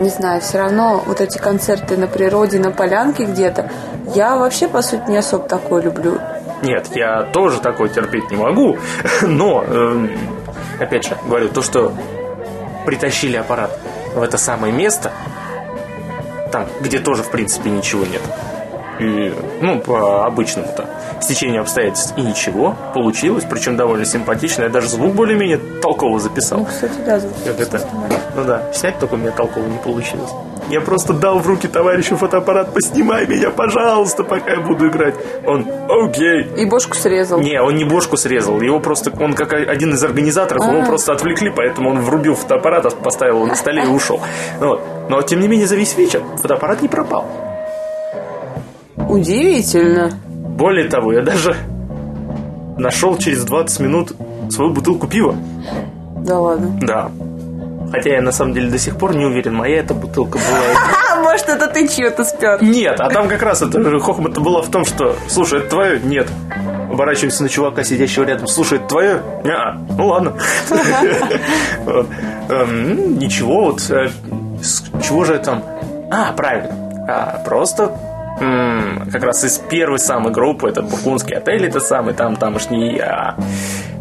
не 0.00 0.08
знаю, 0.08 0.40
все 0.40 0.58
равно 0.58 1.02
вот 1.06 1.20
эти 1.20 1.38
концерты 1.38 1.96
на 1.96 2.06
природе, 2.06 2.58
на 2.58 2.70
полянке 2.70 3.24
где-то, 3.24 3.70
я 4.14 4.36
вообще, 4.36 4.68
по 4.68 4.82
сути, 4.82 5.10
не 5.10 5.16
особо 5.18 5.48
такое 5.48 5.82
люблю. 5.82 6.18
Нет, 6.62 6.88
я 6.94 7.22
тоже 7.22 7.60
такое 7.60 7.88
терпеть 7.88 8.30
не 8.30 8.36
могу, 8.36 8.76
но, 9.22 9.64
эм, 9.64 10.10
опять 10.80 11.04
же, 11.06 11.16
говорю, 11.26 11.48
то, 11.48 11.62
что 11.62 11.92
притащили 12.84 13.36
аппарат 13.36 13.70
в 14.14 14.22
это 14.22 14.38
самое 14.38 14.72
место, 14.72 15.12
там, 16.52 16.66
где 16.80 17.00
тоже, 17.00 17.22
в 17.22 17.30
принципе, 17.30 17.70
ничего 17.70 18.04
нет, 18.04 18.22
и, 19.00 19.34
ну, 19.60 19.80
по 19.80 20.26
обычному-то 20.26 20.86
стечению 21.20 21.62
обстоятельств, 21.62 22.14
и 22.16 22.22
ничего, 22.22 22.76
получилось, 22.94 23.44
причем 23.48 23.76
довольно 23.76 24.04
симпатично, 24.04 24.62
я 24.62 24.68
даже 24.68 24.88
звук 24.88 25.14
более-менее 25.14 25.58
толково 25.80 26.20
записал. 26.20 26.60
Ну, 26.60 26.64
кстати, 26.66 26.98
да. 27.04 27.20
Как 27.44 27.60
это? 27.60 27.80
Ну 28.36 28.44
да, 28.44 28.72
снять 28.72 28.98
только 28.98 29.14
у 29.14 29.16
меня 29.16 29.30
толково 29.30 29.66
не 29.66 29.78
получилось. 29.78 30.30
Я 30.72 30.80
просто 30.80 31.12
дал 31.12 31.38
в 31.38 31.46
руки 31.46 31.68
товарищу 31.68 32.16
фотоаппарат, 32.16 32.72
поснимай 32.72 33.26
меня, 33.26 33.50
пожалуйста, 33.50 34.24
пока 34.24 34.52
я 34.52 34.60
буду 34.60 34.88
играть. 34.88 35.14
Он, 35.46 35.66
окей. 35.86 36.48
И 36.56 36.64
бошку 36.64 36.94
срезал. 36.94 37.40
Не, 37.40 37.60
он 37.60 37.76
не 37.76 37.84
бошку 37.84 38.16
срезал, 38.16 38.58
его 38.58 38.80
просто, 38.80 39.12
он 39.22 39.34
как 39.34 39.52
один 39.52 39.92
из 39.92 40.02
организаторов, 40.02 40.66
его 40.66 40.80
А. 40.80 40.86
просто 40.86 41.12
отвлекли, 41.12 41.52
поэтому 41.54 41.90
он 41.90 42.00
врубил 42.00 42.36
фотоаппарат, 42.36 42.94
поставил 43.02 43.36
его 43.36 43.46
на 43.46 43.54
столе 43.54 43.84
и 43.84 43.86
ушел. 43.86 44.18
Вот. 44.60 44.80
Но, 45.10 45.20
тем 45.20 45.40
не 45.40 45.48
менее, 45.48 45.66
за 45.66 45.76
весь 45.76 45.94
вечер 45.94 46.22
фотоаппарат 46.38 46.80
не 46.80 46.88
пропал. 46.88 47.26
Удивительно. 48.96 50.10
Более 50.24 50.88
того, 50.88 51.12
я 51.12 51.20
даже 51.20 51.54
нашел 52.78 53.18
через 53.18 53.44
20 53.44 53.80
минут 53.80 54.12
свою 54.48 54.72
бутылку 54.72 55.06
пива. 55.06 55.36
Да 56.24 56.40
ладно. 56.40 56.78
Да. 56.80 57.10
Хотя 57.92 58.10
я 58.10 58.22
на 58.22 58.32
самом 58.32 58.54
деле 58.54 58.70
до 58.70 58.78
сих 58.78 58.96
пор 58.96 59.14
не 59.14 59.26
уверен, 59.26 59.54
моя 59.54 59.80
эта 59.80 59.94
бутылка 59.94 60.38
была 60.38 60.58
А, 61.12 61.16
может, 61.22 61.48
это 61.48 61.66
ты 61.68 61.86
чьё-то 61.86 62.24
спер. 62.24 62.62
Нет, 62.62 62.98
а 62.98 63.10
там 63.10 63.28
как 63.28 63.42
раз 63.42 63.62
это 63.62 63.98
хохма-то 64.00 64.40
была 64.40 64.62
в 64.62 64.70
том, 64.70 64.84
что 64.84 65.14
слушай, 65.28 65.60
это 65.60 65.68
твое? 65.68 66.00
Нет. 66.00 66.28
Оборачиваемся 66.90 67.42
на 67.42 67.48
чувака, 67.48 67.84
сидящего 67.84 68.24
рядом. 68.24 68.46
Слушай, 68.46 68.78
это 68.78 68.88
твое? 68.88 69.22
Неа. 69.44 69.76
Ну 69.96 70.08
ладно. 70.08 70.34
Эм, 72.48 73.18
Ничего, 73.18 73.66
вот 73.66 73.90
э, 73.90 74.10
с 74.62 74.84
чего 75.06 75.24
же 75.24 75.34
я 75.34 75.38
там? 75.38 75.62
А, 76.10 76.32
правильно. 76.32 77.06
А, 77.08 77.42
Просто 77.44 77.92
как 79.12 79.22
раз 79.22 79.44
из 79.44 79.58
первой 79.58 79.98
самой 79.98 80.32
группы, 80.32 80.68
это 80.68 80.82
Бургундский 80.82 81.36
отель, 81.36 81.66
это 81.66 81.80
самый 81.80 82.14
там 82.14 82.36
тамошний 82.36 82.98
а, 82.98 83.36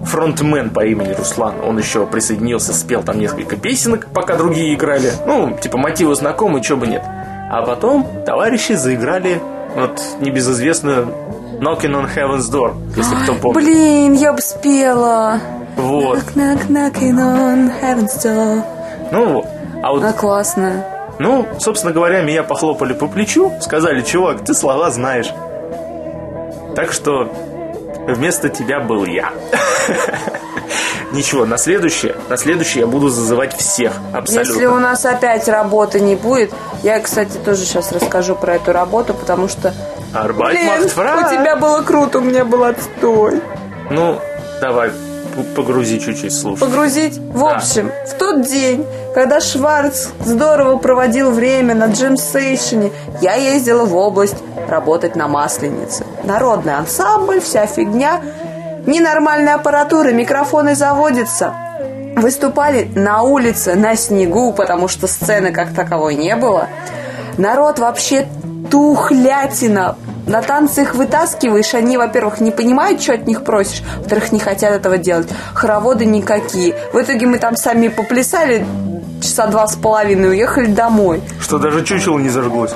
фронтмен 0.06 0.70
по 0.70 0.86
имени 0.86 1.14
Руслан. 1.14 1.56
Он 1.66 1.78
еще 1.78 2.06
присоединился, 2.06 2.74
спел 2.74 3.04
там 3.04 3.20
несколько 3.20 3.56
песенок, 3.56 4.08
пока 4.14 4.36
другие 4.36 4.74
играли. 4.76 5.12
Ну, 5.26 5.58
типа 5.58 5.78
мотивы 5.78 6.16
знакомые, 6.16 6.64
чего 6.64 6.80
бы 6.80 6.88
нет. 6.88 7.04
А 7.50 7.62
потом 7.64 8.08
товарищи 8.26 8.74
заиграли 8.74 9.42
вот 9.76 10.02
небезызвестную 10.20 11.08
Knocking 11.60 11.92
on 11.94 12.10
Heaven's 12.16 12.52
Door, 12.52 12.74
если 12.98 13.16
кто 13.24 13.36
помнит. 13.36 13.64
Блин, 13.64 14.14
я 14.14 14.34
бы 14.34 14.42
спела. 14.42 15.40
Вот. 15.78 16.18
Knock, 16.36 16.68
knock, 16.68 16.68
knocking 16.70 17.18
on 17.18 17.72
heaven's 17.82 18.18
door. 18.24 18.64
Ну 19.12 19.34
вот. 19.34 19.46
А 19.84 19.92
вот 19.92 20.04
А, 20.04 20.12
классно. 20.14 20.86
Ну, 21.20 21.48
собственно 21.60 21.94
говоря, 21.94 22.22
меня 22.22 22.44
похлопали 22.44 22.94
по 22.94 23.08
плечу, 23.08 23.52
сказали, 23.62 24.02
чувак, 24.02 24.44
ты 24.44 24.54
слова 24.54 24.90
знаешь. 24.90 25.32
Так 26.76 26.92
что 26.94 27.32
вместо 28.08 28.50
тебя 28.50 28.80
был 28.80 29.06
я. 29.06 29.32
Ничего, 31.12 31.46
на 31.46 31.58
следующее, 31.58 32.16
на 32.30 32.38
следующее 32.38 32.82
я 32.82 32.88
буду 32.88 33.10
зазывать 33.10 33.56
всех 33.58 33.94
абсолютно. 34.14 34.54
Если 34.54 34.66
у 34.66 34.80
нас 34.80 35.06
опять 35.06 35.48
работы 35.50 36.00
не 36.00 36.16
будет, 36.16 36.54
я, 36.84 37.00
кстати, 37.02 37.38
тоже 37.38 37.66
сейчас 37.66 37.92
расскажу 37.92 38.36
про 38.36 38.56
эту 38.56 38.72
работу, 38.72 39.14
потому 39.14 39.50
что, 39.50 39.74
Арбайт 40.14 40.58
блин, 40.58 40.84
у 40.84 40.88
тебя 40.88 41.58
было 41.58 41.82
круто, 41.82 42.20
у 42.20 42.22
меня 42.22 42.46
был 42.46 42.64
отстой. 42.64 43.42
Ну, 43.90 44.22
давай, 44.62 44.92
п- 45.36 45.44
погрузи 45.56 46.00
чуть-чуть, 46.00 46.34
слушай. 46.34 46.60
Погрузить? 46.60 47.18
В 47.18 47.40
Да. 47.40 47.56
общем, 47.56 47.92
в 48.08 48.14
тот 48.18 48.42
день, 48.48 48.86
когда 49.14 49.40
Шварц 49.40 50.08
здорово 50.24 50.78
проводил 50.78 51.32
время 51.32 51.76
на 51.76 51.86
джемсейшене, 51.86 52.92
я 53.22 53.36
ездила 53.36 53.86
в 53.86 53.96
область 53.96 54.38
работать 54.68 55.16
на 55.16 55.28
масленице. 55.28 56.06
Народный 56.24 56.76
ансамбль, 56.76 57.40
вся 57.42 57.66
фигня. 57.66 58.22
Ненормальная 58.86 59.56
аппаратура, 59.56 60.10
микрофоны 60.12 60.76
заводятся. 60.76 61.54
Выступали 62.16 62.90
на 62.96 63.22
улице, 63.24 63.76
на 63.76 63.96
снегу, 63.96 64.52
потому 64.54 64.88
что 64.88 65.08
сцены 65.08 65.52
как 65.52 65.74
таковой 65.74 66.16
не 66.16 66.36
было. 66.36 66.68
Народ 67.38 67.80
вообще 67.80 68.28
тухлятина. 68.70 69.96
На 70.32 70.42
танцы 70.42 70.84
их 70.84 70.96
вытаскиваешь, 70.96 71.74
они, 71.74 71.98
во-первых, 71.98 72.40
не 72.40 72.52
понимают, 72.52 73.02
что 73.02 73.12
от 73.12 73.28
них 73.28 73.44
просишь, 73.44 73.84
во-вторых, 73.98 74.32
не 74.32 74.40
хотят 74.40 74.72
этого 74.72 74.98
делать. 74.98 75.28
Хороводы 75.54 76.06
никакие. 76.06 76.74
В 76.94 77.02
итоге 77.02 77.26
мы 77.26 77.38
там 77.38 77.58
сами 77.58 77.90
поплясали 77.90 78.66
часа 79.22 79.48
два 79.48 79.68
с 79.68 79.76
половиной 79.76 80.28
и 80.28 80.30
уехали 80.30 80.68
домой. 80.68 81.22
Что 81.42 81.60
даже 81.60 81.84
чучело 81.84 82.18
не 82.18 82.30
зажглось. 82.30 82.72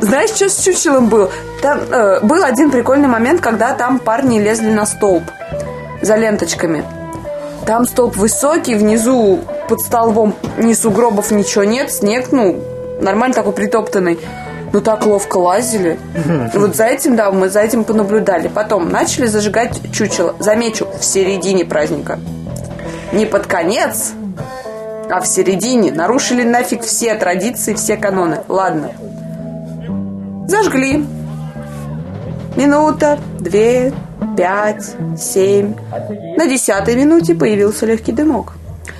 Знаешь, 0.00 0.28
что 0.28 0.50
с 0.50 0.62
чучелом 0.62 1.06
был? 1.06 1.30
Там 1.62 1.80
э, 1.90 2.20
был 2.20 2.44
один 2.44 2.70
прикольный 2.70 3.08
момент, 3.08 3.40
когда 3.40 3.72
там 3.72 3.98
парни 3.98 4.38
лезли 4.38 4.70
на 4.70 4.84
столб 4.84 5.22
за 6.02 6.16
ленточками. 6.16 6.84
Там 7.64 7.86
столб 7.86 8.14
высокий, 8.14 8.74
внизу 8.74 9.40
под 9.70 9.80
столбом 9.80 10.34
ни 10.58 10.74
сугробов, 10.74 11.30
ничего 11.30 11.64
нет, 11.64 11.90
снег, 11.90 12.26
ну, 12.30 12.62
нормально 13.00 13.34
такой 13.34 13.54
притоптанный. 13.54 14.18
Ну, 14.72 14.80
так 14.80 15.04
ловко 15.04 15.36
лазили. 15.38 15.98
Вот 16.54 16.76
за 16.76 16.86
этим, 16.86 17.16
да, 17.16 17.32
мы 17.32 17.48
за 17.48 17.60
этим 17.60 17.84
понаблюдали. 17.84 18.48
Потом 18.48 18.88
начали 18.88 19.26
зажигать 19.26 19.80
чучело. 19.92 20.36
Замечу, 20.38 20.86
в 20.98 21.04
середине 21.04 21.64
праздника. 21.64 22.20
Не 23.12 23.26
под 23.26 23.46
конец, 23.46 24.12
а 25.10 25.20
в 25.20 25.26
середине. 25.26 25.90
Нарушили 25.90 26.44
нафиг 26.44 26.82
все 26.82 27.14
традиции, 27.16 27.74
все 27.74 27.96
каноны. 27.96 28.42
Ладно. 28.46 28.92
Зажгли. 30.46 31.04
Минута, 32.56 33.18
две, 33.38 33.92
пять, 34.36 34.94
семь. 35.18 35.74
На 36.36 36.46
десятой 36.46 36.94
минуте 36.94 37.34
появился 37.34 37.86
легкий 37.86 38.12
дымок. 38.12 38.52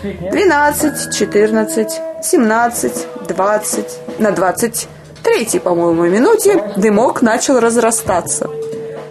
Двенадцать, 0.02 1.14
четырнадцать, 1.14 2.00
семнадцать, 2.22 3.06
двадцать. 3.28 3.98
На 4.18 4.32
двадцать 4.32 4.88
третьей, 5.22 5.60
по-моему, 5.60 6.04
минуте 6.04 6.62
дымок 6.76 7.22
начал 7.22 7.60
разрастаться. 7.60 8.48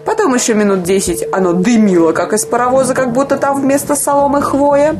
Потом 0.05 0.33
еще 0.33 0.53
минут 0.53 0.83
10 0.83 1.27
оно 1.31 1.53
дымило, 1.53 2.13
как 2.13 2.33
из 2.33 2.45
паровоза, 2.45 2.93
как 2.93 3.13
будто 3.13 3.37
там 3.37 3.61
вместо 3.61 3.95
соломы 3.95 4.41
хвоя. 4.41 4.95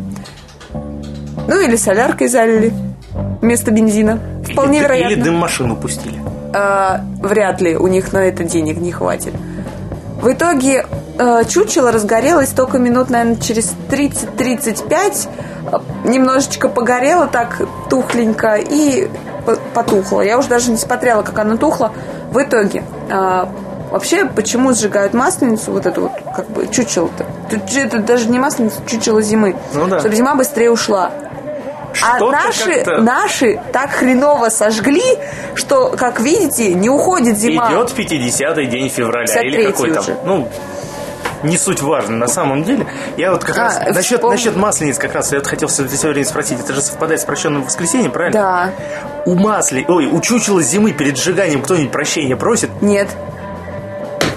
Ну 1.47 1.59
или 1.59 1.75
соляркой 1.75 2.27
залили 2.27 2.73
вместо 3.41 3.71
бензина. 3.71 4.19
Вполне 4.51 4.77
или, 4.77 4.83
вероятно. 4.83 5.13
Или 5.13 5.21
дым 5.21 5.35
машину 5.35 5.75
пустили. 5.75 6.19
А, 6.53 7.01
вряд 7.21 7.61
ли 7.61 7.75
у 7.75 7.87
них 7.87 8.13
на 8.13 8.19
это 8.19 8.43
денег 8.43 8.77
не 8.77 8.91
хватит. 8.91 9.33
В 10.21 10.31
итоге 10.31 10.85
э, 11.17 11.43
чучело 11.47 11.91
разгорелось 11.91 12.49
только 12.49 12.77
минут, 12.77 13.09
наверное, 13.09 13.37
через 13.37 13.73
30-35. 13.89 15.29
Немножечко 16.03 16.67
погорело 16.67 17.27
так 17.27 17.61
тухленько 17.89 18.55
и 18.55 19.07
потухло. 19.73 20.21
Я 20.21 20.37
уже 20.37 20.47
даже 20.47 20.71
не 20.71 20.77
смотрела, 20.77 21.21
как 21.21 21.37
оно 21.39 21.57
тухло. 21.57 21.91
В 22.31 22.41
итоге, 22.41 22.83
э, 23.09 23.45
вообще, 23.91 24.25
почему 24.25 24.73
сжигают 24.73 25.13
масленицу, 25.13 25.71
вот 25.71 25.85
эту 25.85 26.01
вот, 26.01 26.11
как 26.35 26.47
бы, 26.49 26.67
чучело-то? 26.67 27.25
Это 27.75 27.99
даже 27.99 28.29
не 28.29 28.39
масленица, 28.39 28.81
чучело 28.85 29.21
зимы. 29.21 29.55
Ну 29.73 29.87
да. 29.87 29.99
Чтобы 29.99 30.15
зима 30.15 30.35
быстрее 30.35 30.71
ушла. 30.71 31.11
А 32.01 32.19
наши, 32.19 32.85
наши 32.85 33.59
так 33.73 33.89
хреново 33.91 34.49
сожгли, 34.49 35.17
что, 35.55 35.89
как 35.97 36.19
видите, 36.19 36.73
не 36.73 36.89
уходит 36.89 37.37
зима. 37.37 37.69
Идет 37.71 37.91
50-й 37.97 38.65
день 38.67 38.89
февраля 38.89 39.41
или 39.41 39.71
какой 39.71 39.91
там. 39.91 40.05
Ну, 40.23 40.47
не 41.43 41.57
суть 41.57 41.81
важно 41.81 42.17
на 42.17 42.27
самом 42.27 42.63
деле. 42.63 42.85
Я 43.17 43.31
вот 43.31 43.43
как 43.43 43.57
а, 43.57 43.61
раз 43.61 43.79
насчет, 43.93 44.21
насчет 44.23 44.55
маслениц 44.55 44.97
как 44.97 45.13
раз 45.13 45.31
я 45.31 45.39
вот 45.39 45.47
хотел 45.47 45.69
время 45.69 46.25
спросить, 46.25 46.59
это 46.59 46.73
же 46.73 46.81
совпадает 46.81 47.21
с 47.21 47.25
прощенным 47.25 47.63
воскресеньем, 47.63 48.11
правильно? 48.11 48.39
Да. 48.39 48.71
У 49.25 49.35
масли, 49.35 49.85
ой, 49.87 50.07
у 50.07 50.19
чучела 50.21 50.61
зимы 50.61 50.91
перед 50.91 51.17
сжиганием 51.17 51.61
кто-нибудь 51.61 51.91
прощения 51.91 52.35
просит? 52.35 52.69
Нет. 52.81 53.09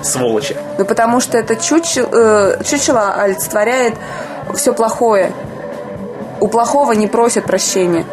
Сволочи. 0.03 0.57
Ну 0.79 0.85
потому 0.85 1.21
что 1.21 1.39
это 1.39 1.57
чучело, 1.57 2.09
э, 2.13 2.65
чучело 2.65 3.15
олицетворяет 3.15 3.95
все 4.55 4.73
плохое 4.73 5.33
у 6.43 6.49
плохого 6.49 6.93
не 6.93 7.07
просят 7.07 7.45
прощения. 7.45 8.05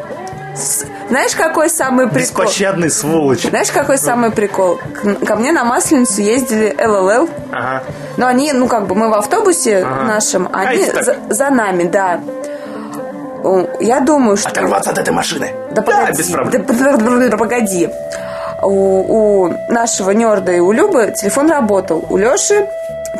Знаешь, 1.09 1.35
какой 1.35 1.69
самый 1.69 2.07
прикол? 2.07 2.21
Беспощадный 2.43 2.91
сволочь. 2.91 3.41
Знаешь, 3.41 3.71
какой 3.71 3.97
самый 3.97 4.29
прикол? 4.29 4.79
Ко 5.25 5.35
мне 5.35 5.51
на 5.51 5.63
Масленицу 5.63 6.21
ездили 6.21 6.75
ЛЛЛ. 6.79 7.29
Ага. 7.51 7.83
Но 8.17 8.27
они, 8.27 8.53
ну 8.53 8.67
как 8.67 8.85
бы, 8.85 8.93
мы 8.93 9.09
в 9.09 9.13
автобусе 9.13 9.77
ага. 9.77 10.03
нашем, 10.03 10.47
а 10.51 10.61
они 10.61 10.85
за, 10.85 11.17
за 11.29 11.49
нами, 11.49 11.83
да. 11.83 12.21
Я 13.79 13.99
думаю, 14.01 14.37
что... 14.37 14.49
Оторваться 14.49 14.91
от 14.91 14.97
этой 14.97 15.13
машины. 15.13 15.51
Да, 15.71 15.81
погоди. 15.81 16.17
без 16.17 16.29
проблем. 16.29 17.29
Да, 17.29 17.37
погоди. 17.37 17.89
У, 18.61 19.47
у 19.47 19.53
нашего 19.69 20.11
нерда 20.11 20.51
и 20.51 20.59
у 20.59 20.71
Любы 20.71 21.13
телефон 21.15 21.49
работал. 21.49 22.05
У 22.09 22.17
Леши 22.17 22.67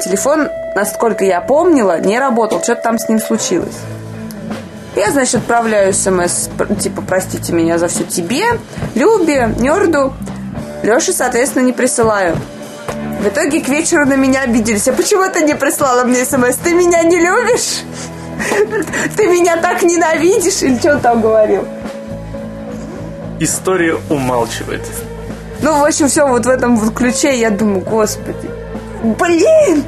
телефон, 0.04 0.50
насколько 0.76 1.24
я 1.24 1.42
помнила, 1.42 2.00
не 2.00 2.20
работал. 2.20 2.62
Что-то 2.62 2.82
там 2.82 3.00
с 3.00 3.08
ним 3.08 3.20
случилось. 3.20 3.78
Я, 4.96 5.12
значит, 5.12 5.36
отправляю 5.36 5.94
смс, 5.94 6.50
типа, 6.80 7.02
простите 7.08 7.54
меня 7.54 7.78
за 7.78 7.88
все 7.88 8.04
тебе, 8.04 8.46
Любе, 8.96 9.50
Нерду. 9.60 10.14
Леше, 10.84 11.14
соответственно, 11.14 11.64
не 11.64 11.74
присылаю. 11.74 12.36
В 13.22 13.28
итоге 13.28 13.62
к 13.62 13.68
вечеру 13.68 14.06
на 14.06 14.16
меня 14.16 14.42
обиделись. 14.42 14.88
А 14.88 14.94
почему 14.94 15.30
ты 15.32 15.42
не 15.44 15.54
прислала 15.54 16.04
мне 16.04 16.26
смс? 16.26 16.56
Ты 16.56 16.74
меня 16.74 17.04
не 17.04 17.20
любишь? 17.20 17.84
Ты 19.18 19.28
меня 19.28 19.58
так 19.58 19.82
ненавидишь? 19.84 20.62
Или 20.62 20.78
что 20.78 20.94
он 20.94 21.00
там 21.02 21.22
говорил? 21.22 21.68
История 23.40 23.96
умалчивает. 24.10 24.82
Ну, 25.62 25.80
в 25.80 25.84
общем, 25.84 26.08
все 26.08 26.28
вот 26.28 26.46
в 26.46 26.50
этом 26.50 26.78
вот 26.78 26.94
ключе 26.94 27.38
я 27.38 27.50
думаю, 27.50 27.82
господи, 27.82 28.50
блин! 29.04 29.84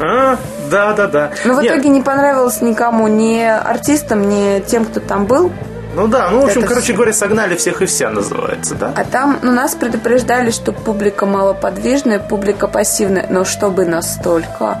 А? 0.00 0.36
Да, 0.70 0.92
да, 0.94 1.06
да. 1.06 1.32
Но 1.44 1.54
в 1.54 1.62
Нет. 1.62 1.72
итоге 1.72 1.90
не 1.90 2.00
понравилось 2.00 2.62
никому, 2.62 3.06
ни 3.06 3.40
артистам, 3.42 4.28
ни 4.28 4.60
тем, 4.60 4.86
кто 4.86 5.00
там 5.00 5.26
был. 5.26 5.52
Ну 5.94 6.08
да, 6.08 6.30
ну 6.30 6.40
в 6.40 6.44
общем, 6.46 6.60
это 6.60 6.68
короче 6.68 6.86
все. 6.86 6.94
говоря, 6.94 7.12
согнали 7.12 7.54
всех 7.56 7.82
и 7.82 7.86
вся 7.86 8.08
называется, 8.08 8.74
да? 8.74 8.92
А 8.96 9.04
там, 9.04 9.38
ну, 9.42 9.52
нас 9.52 9.74
предупреждали, 9.74 10.50
что 10.50 10.72
публика 10.72 11.26
малоподвижная, 11.26 12.18
публика 12.18 12.66
пассивная, 12.66 13.26
но 13.28 13.44
чтобы 13.44 13.84
настолько. 13.84 14.78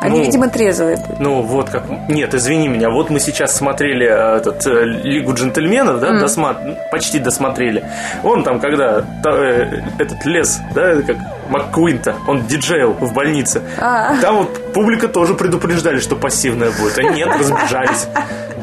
Они, 0.00 0.18
ну, 0.18 0.24
видимо, 0.24 0.48
трезвые. 0.48 0.98
Ну, 1.18 1.42
вот 1.42 1.70
как... 1.70 1.84
Нет, 2.08 2.32
извини 2.34 2.68
меня, 2.68 2.88
вот 2.88 3.10
мы 3.10 3.18
сейчас 3.18 3.56
смотрели 3.56 4.06
э, 4.06 4.36
этот, 4.36 4.64
э, 4.66 4.84
Лигу 4.84 5.34
джентльменов, 5.34 5.98
да, 6.00 6.12
mm. 6.12 6.20
досма... 6.20 6.56
почти 6.92 7.18
досмотрели. 7.18 7.84
Он 8.22 8.44
там, 8.44 8.60
когда 8.60 9.02
та, 9.22 9.30
э, 9.32 9.82
этот 9.98 10.24
лес, 10.24 10.60
да, 10.72 11.02
как 11.02 11.16
МакКуинта, 11.48 12.14
он 12.28 12.46
диджейл 12.46 12.92
в 12.92 13.12
больнице. 13.12 13.62
А. 13.78 14.16
Там 14.20 14.36
вот 14.36 14.72
публика 14.72 15.08
тоже 15.08 15.34
предупреждали, 15.34 15.98
что 15.98 16.14
пассивная 16.14 16.70
будет. 16.70 16.96
А 16.98 17.02
нет, 17.02 17.28
разбежались. 17.28 18.06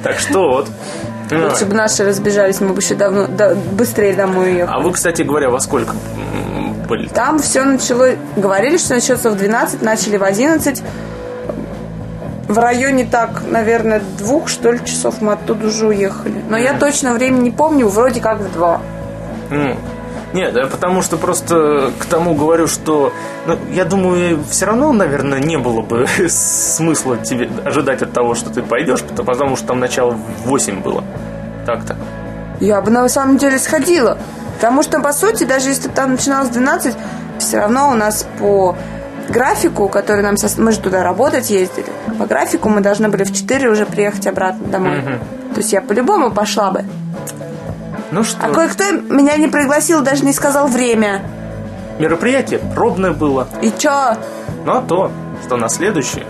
Так 0.04 0.20
что 0.20 0.48
вот. 0.48 0.70
Лучше 1.32 1.66
бы 1.66 1.74
наши 1.74 2.06
разбежались, 2.06 2.62
мы 2.62 2.70
бы 2.70 2.82
еще 2.82 2.96
давно 2.96 3.26
да, 3.28 3.56
быстрее 3.56 4.14
домой 4.14 4.54
уехали. 4.54 4.76
А 4.78 4.80
вы, 4.80 4.94
кстати 4.94 5.24
говоря, 5.24 5.50
во 5.50 5.60
сколько 5.60 5.96
были? 6.88 7.08
Там 7.08 7.40
все 7.40 7.64
начало... 7.64 8.12
Говорили, 8.36 8.78
что 8.78 8.94
начнется 8.94 9.32
в 9.32 9.36
12, 9.36 9.82
начали 9.82 10.18
в 10.18 10.24
11 10.24 10.84
в 12.48 12.58
районе 12.58 13.06
так, 13.06 13.42
наверное, 13.50 14.02
двух, 14.18 14.48
что 14.48 14.72
ли, 14.72 14.80
часов 14.86 15.22
мы 15.22 15.34
оттуда 15.34 15.68
уже 15.68 15.88
уехали. 15.88 16.44
Но 16.50 16.58
я 16.58 16.74
точно 16.74 17.14
время 17.14 17.38
не 17.38 17.52
помню, 17.52 17.88
вроде 17.88 18.22
как 18.22 18.40
в 18.40 18.52
два. 18.54 18.82
Mm. 19.50 19.78
Нет, 20.34 20.56
я 20.56 20.66
потому 20.66 21.02
что 21.02 21.18
просто 21.18 21.92
к 21.98 22.06
тому 22.06 22.36
говорю, 22.36 22.68
что 22.68 23.14
ну, 23.48 23.58
я 23.72 23.86
думаю, 23.86 24.44
все 24.50 24.66
равно, 24.66 24.92
наверное, 24.92 25.40
не 25.40 25.58
было 25.58 25.82
бы 25.82 26.06
смысла 26.30 27.18
тебе 27.18 27.50
ожидать 27.64 28.02
от 28.02 28.12
того, 28.12 28.36
что 28.36 28.50
ты 28.50 28.62
пойдешь, 28.62 29.02
потому 29.02 29.56
что 29.56 29.68
там 29.68 29.80
начало 29.80 30.12
в 30.12 30.48
8 30.48 30.82
было. 30.82 31.04
Так-то. 31.66 31.96
Я 32.60 32.82
бы 32.82 32.92
на 32.92 33.08
самом 33.10 33.38
деле 33.38 33.58
сходила. 33.58 34.18
Потому 34.56 34.84
что, 34.84 35.02
по 35.02 35.14
сути, 35.14 35.44
даже 35.44 35.70
если 35.70 35.90
там 35.90 36.12
начиналось 36.12 36.50
в 36.50 36.54
12, 36.54 36.96
все 37.40 37.58
равно 37.58 37.90
у 37.90 37.94
нас 37.94 38.26
по 38.40 38.76
графику, 39.30 39.88
который 39.90 40.22
нам... 40.22 40.36
Мы 40.58 40.72
же 40.72 40.80
туда 40.80 41.04
работать 41.04 41.50
ездили. 41.50 41.88
По 42.20 42.26
графику 42.26 42.70
мы 42.70 42.82
должны 42.82 43.10
были 43.10 43.24
в 43.24 43.34
4 43.34 43.70
уже 43.70 43.86
приехать 43.86 44.28
обратно 44.28 44.68
домой. 44.68 45.00
Угу. 45.00 45.10
То 45.54 45.58
есть 45.58 45.74
я 45.74 45.82
по-любому 45.82 46.32
пошла 46.32 46.72
бы. 46.72 46.86
Ну 48.12 48.24
что? 48.24 48.46
А 48.46 48.50
кое-кто 48.50 48.84
меня 48.92 49.36
не 49.38 49.48
пригласил, 49.48 50.02
даже 50.02 50.24
не 50.26 50.34
сказал 50.34 50.68
время. 50.68 51.22
Мероприятие 52.00 52.60
пробное 52.60 53.12
было. 53.12 53.48
И 53.62 53.72
чё? 53.78 54.16
Ну 54.66 54.74
а 54.74 54.82
то, 54.82 55.12
что 55.46 55.58
на 55.58 55.70
следующее 55.70 56.26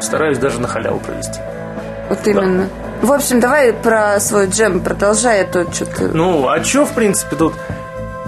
стараюсь 0.00 0.38
даже 0.38 0.60
на 0.60 0.68
халяву 0.68 1.00
провести. 1.00 1.40
Вот 2.08 2.26
именно. 2.26 2.64
Да. 3.02 3.06
В 3.06 3.12
общем, 3.12 3.40
давай 3.40 3.72
про 3.72 4.18
свой 4.18 4.48
джем 4.48 4.80
продолжай, 4.80 5.42
а 5.42 5.44
то 5.44 5.70
что-то... 5.72 6.08
Ну, 6.08 6.48
а 6.48 6.58
чё, 6.60 6.84
в 6.84 6.90
принципе, 6.90 7.36
тут 7.36 7.54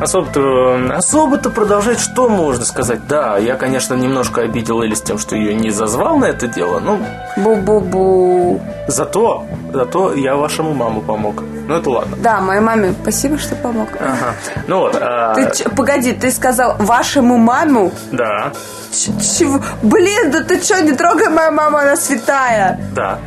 Особо-то, 0.00 0.80
особо-то 0.96 1.50
продолжать 1.50 2.00
что 2.00 2.28
можно 2.28 2.64
сказать? 2.64 3.06
Да, 3.06 3.36
я, 3.36 3.54
конечно, 3.56 3.94
немножко 3.94 4.40
обидел 4.42 4.80
Элис 4.82 5.02
тем, 5.02 5.18
что 5.18 5.36
ее 5.36 5.54
не 5.54 5.70
зазвал 5.70 6.16
на 6.16 6.24
это 6.26 6.46
дело, 6.48 6.80
ну... 6.80 6.98
Бу-бу-бу. 7.36 8.60
Зато, 8.88 9.44
зато 9.72 10.14
я 10.14 10.36
вашему 10.36 10.72
маму 10.72 11.02
помог. 11.02 11.42
Ну, 11.68 11.76
это 11.76 11.90
ладно. 11.90 12.16
Да, 12.20 12.40
моей 12.40 12.60
маме 12.60 12.94
спасибо, 13.02 13.38
что 13.38 13.54
помог. 13.56 13.88
Ага. 14.00 14.34
Ну 14.66 14.78
вот. 14.80 14.96
А... 15.00 15.34
Ты, 15.34 15.50
ч- 15.54 15.68
погоди, 15.68 16.12
ты 16.12 16.32
сказал 16.32 16.76
вашему 16.78 17.36
маму? 17.36 17.92
Да. 18.10 18.52
Ч- 18.92 19.12
чего? 19.38 19.60
Блин, 19.82 20.30
да 20.32 20.42
ты 20.42 20.60
что, 20.62 20.80
не 20.82 20.92
трогай 20.92 21.28
мою 21.28 21.52
маму, 21.52 21.76
она 21.76 21.94
святая. 21.96 22.80
Да. 22.94 23.18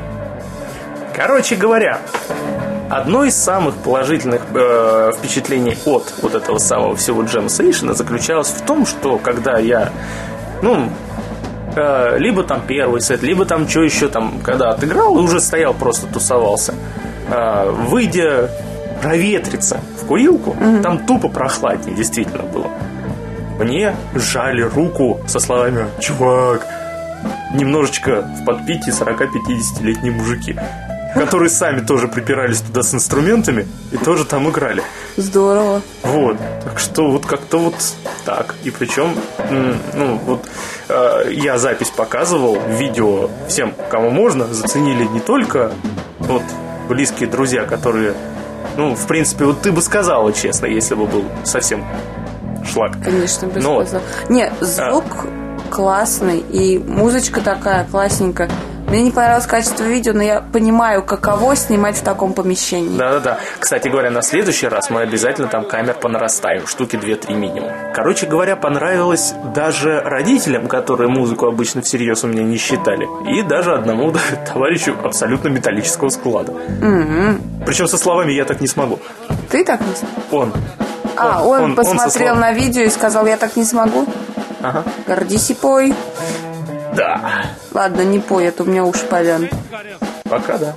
Короче 1.15 1.55
говоря, 1.55 1.99
Одно 2.93 3.23
из 3.23 3.35
самых 3.35 3.73
положительных 3.77 4.43
э, 4.53 5.13
впечатлений 5.17 5.75
от 5.85 6.13
вот 6.21 6.35
этого 6.35 6.59
самого 6.59 6.95
всего 6.95 7.23
Jam 7.23 7.47
Station 7.47 7.95
заключалось 7.95 8.49
в 8.49 8.61
том, 8.61 8.85
что 8.85 9.17
когда 9.17 9.57
я, 9.57 9.91
ну, 10.61 10.89
э, 11.75 12.19
либо 12.19 12.43
там 12.43 12.61
первый 12.67 13.01
сет, 13.01 13.23
либо 13.23 13.45
там 13.45 13.67
что 13.67 13.81
еще 13.81 14.09
там, 14.09 14.41
когда 14.43 14.69
отыграл, 14.69 15.17
и 15.17 15.21
уже 15.21 15.41
стоял, 15.41 15.73
просто 15.73 16.05
тусовался, 16.05 16.75
э, 17.31 17.71
выйдя 17.71 18.51
проветриться 19.01 19.79
в 19.99 20.05
курилку, 20.05 20.51
mm-hmm. 20.51 20.83
там 20.83 20.99
тупо 20.99 21.29
прохладнее 21.29 21.95
действительно 21.95 22.43
было. 22.43 22.67
Мне 23.59 23.95
сжали 24.13 24.61
руку 24.61 25.19
со 25.25 25.39
словами 25.39 25.87
«Чувак, 25.99 26.67
немножечко 27.55 28.21
в 28.21 28.45
подпитии 28.45 28.91
40-50-летние 28.91 30.11
мужики 30.11 30.55
которые 31.13 31.49
сами 31.49 31.81
тоже 31.81 32.07
припирались 32.07 32.61
туда 32.61 32.83
с 32.83 32.93
инструментами 32.93 33.67
и 33.91 33.97
тоже 33.97 34.25
там 34.25 34.49
играли. 34.49 34.83
Здорово. 35.17 35.81
Вот. 36.03 36.37
Так 36.63 36.79
что 36.79 37.11
вот 37.11 37.25
как-то 37.25 37.59
вот 37.59 37.75
так. 38.25 38.55
И 38.63 38.71
причем, 38.71 39.15
ну, 39.93 40.17
вот 40.25 40.45
э, 40.89 41.31
я 41.31 41.57
запись 41.57 41.89
показывал, 41.89 42.57
видео 42.67 43.29
всем, 43.47 43.73
кому 43.89 44.09
можно, 44.09 44.45
заценили 44.53 45.05
не 45.05 45.19
только 45.19 45.71
вот 46.19 46.43
близкие 46.89 47.29
друзья, 47.29 47.65
которые, 47.65 48.13
ну, 48.77 48.95
в 48.95 49.07
принципе, 49.07 49.45
вот 49.45 49.61
ты 49.61 49.71
бы 49.71 49.81
сказала 49.81 50.33
честно, 50.33 50.65
если 50.65 50.95
бы 50.95 51.05
был 51.05 51.25
совсем 51.43 51.85
шлак. 52.71 52.93
Конечно, 53.03 53.47
бы 53.47 53.59
Но, 53.59 53.81
сказала. 53.85 54.03
Не, 54.29 54.51
звук... 54.61 55.05
А 55.25 55.43
классный, 55.73 56.37
и 56.37 56.77
музычка 56.77 57.41
такая 57.41 57.85
классненькая. 57.85 58.49
Мне 58.93 59.05
не 59.05 59.09
понравилось 59.11 59.47
качество 59.47 59.85
видео, 59.85 60.13
но 60.13 60.21
я 60.21 60.39
понимаю, 60.39 61.01
каково 61.01 61.55
снимать 61.55 61.97
в 61.97 62.03
таком 62.03 62.33
помещении. 62.33 62.95
Да-да-да. 62.95 63.39
Кстати 63.59 63.87
говоря, 63.87 64.11
на 64.11 64.21
следующий 64.21 64.67
раз 64.67 64.91
мы 64.91 65.01
обязательно 65.01 65.47
там 65.47 65.65
камер 65.65 65.95
понарастаем, 65.95 66.67
штуки 66.67 66.97
2-3 66.97 67.33
минимум. 67.33 67.71
Короче 67.95 68.27
говоря, 68.27 68.55
понравилось 68.55 69.33
даже 69.55 69.99
родителям, 70.01 70.67
которые 70.67 71.09
музыку 71.09 71.47
обычно 71.47 71.81
всерьез 71.81 72.23
у 72.23 72.27
меня 72.27 72.43
не 72.43 72.57
считали, 72.57 73.07
и 73.35 73.41
даже 73.41 73.73
одному 73.73 74.13
товарищу 74.53 74.95
абсолютно 75.03 75.47
металлического 75.47 76.09
склада. 76.09 76.51
Угу. 76.51 77.65
Причем 77.65 77.87
со 77.87 77.97
словами 77.97 78.33
«я 78.33 78.45
так 78.45 78.61
не 78.61 78.67
смогу». 78.67 78.99
Ты 79.49 79.65
так 79.65 79.81
не 79.81 79.95
смогу? 79.95 80.13
Он. 80.29 80.53
А, 81.17 81.43
он, 81.43 81.61
он, 81.61 81.63
он 81.71 81.75
посмотрел 81.75 82.35
он 82.35 82.41
на 82.41 82.53
видео 82.53 82.83
и 82.83 82.89
сказал 82.89 83.25
«я 83.25 83.37
так 83.37 83.55
не 83.55 83.63
смогу». 83.63 84.05
Ага. 84.61 84.83
Гордись 85.07 85.49
и 85.49 85.55
пой. 85.55 85.95
Да. 86.95 87.45
Ладно, 87.73 88.01
не 88.01 88.19
пой, 88.19 88.45
это 88.45 88.63
у 88.63 88.65
меня 88.65 88.83
уши 88.83 89.05
повянут. 89.05 89.49
Пока 90.23 90.57
да. 90.57 90.75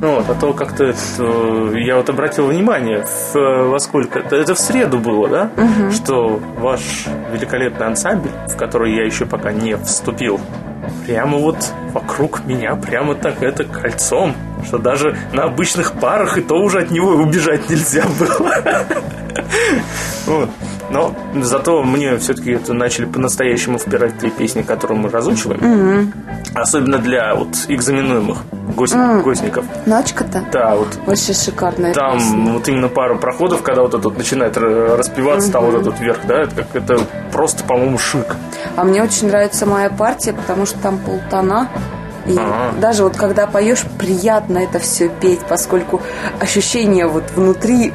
Ну, 0.00 0.16
вот, 0.16 0.28
а 0.28 0.34
то 0.34 0.52
как-то 0.52 0.84
это, 0.86 1.78
я 1.78 1.96
вот 1.96 2.08
обратил 2.08 2.46
внимание, 2.46 3.04
в, 3.04 3.34
во 3.68 3.78
сколько, 3.78 4.18
это 4.18 4.52
в 4.52 4.58
среду 4.58 4.98
было, 4.98 5.28
да, 5.28 5.50
угу. 5.56 5.92
что 5.92 6.40
ваш 6.58 7.06
великолепный 7.32 7.86
ансамбль, 7.86 8.30
в 8.48 8.56
который 8.56 8.96
я 8.96 9.04
еще 9.04 9.26
пока 9.26 9.52
не 9.52 9.76
вступил, 9.76 10.40
прямо 11.06 11.38
вот 11.38 11.56
вокруг 11.92 12.44
меня, 12.44 12.74
прямо 12.74 13.14
так 13.14 13.44
это 13.44 13.62
кольцом, 13.62 14.34
что 14.64 14.78
даже 14.78 15.16
на 15.32 15.44
обычных 15.44 15.92
парах 15.92 16.38
и 16.38 16.40
то 16.40 16.56
уже 16.56 16.80
от 16.80 16.90
него 16.90 17.10
убежать 17.10 17.68
нельзя 17.68 18.04
было. 18.18 18.86
Вот. 20.26 20.48
Но 20.90 21.14
зато 21.40 21.82
мне 21.82 22.18
все-таки 22.18 22.52
это 22.52 22.74
начали 22.74 23.06
по-настоящему 23.06 23.78
впирать 23.78 24.20
те 24.20 24.30
песни, 24.30 24.62
которые 24.62 24.98
мы 24.98 25.08
разучиваем. 25.08 25.60
Mm-hmm. 25.60 26.12
Особенно 26.54 26.98
для 26.98 27.34
вот 27.34 27.48
экзаменуемых 27.68 28.38
гость, 28.76 28.94
гостников. 28.94 29.64
Ночка-то? 29.86 30.44
Да, 30.52 30.76
вот. 30.76 30.88
Вообще 31.06 31.32
шикарная 31.32 31.94
Там 31.94 32.18
песня. 32.18 32.52
вот 32.52 32.68
именно 32.68 32.88
пару 32.88 33.18
проходов, 33.18 33.62
когда 33.62 33.82
вот 33.82 33.94
этот 33.94 34.18
начинает 34.18 34.56
распеваться, 34.58 35.48
mm-hmm. 35.48 35.52
там 35.52 35.64
вот 35.64 35.80
этот 35.80 35.98
вверх, 35.98 36.18
да, 36.26 36.42
это, 36.42 36.54
как, 36.56 36.76
это 36.76 37.00
просто, 37.32 37.64
по-моему, 37.64 37.98
шик. 37.98 38.36
А 38.76 38.84
мне 38.84 39.02
очень 39.02 39.28
нравится 39.28 39.66
моя 39.66 39.88
партия, 39.88 40.34
потому 40.34 40.66
что 40.66 40.78
там 40.78 40.98
полтона. 40.98 41.68
И 42.26 42.36
ага. 42.36 42.72
даже 42.80 43.04
вот 43.04 43.16
когда 43.16 43.46
поешь, 43.46 43.84
приятно 43.98 44.58
это 44.58 44.78
все 44.78 45.08
петь, 45.08 45.40
поскольку 45.48 46.02
ощущение 46.40 47.06
вот 47.06 47.24
внутри 47.34 47.92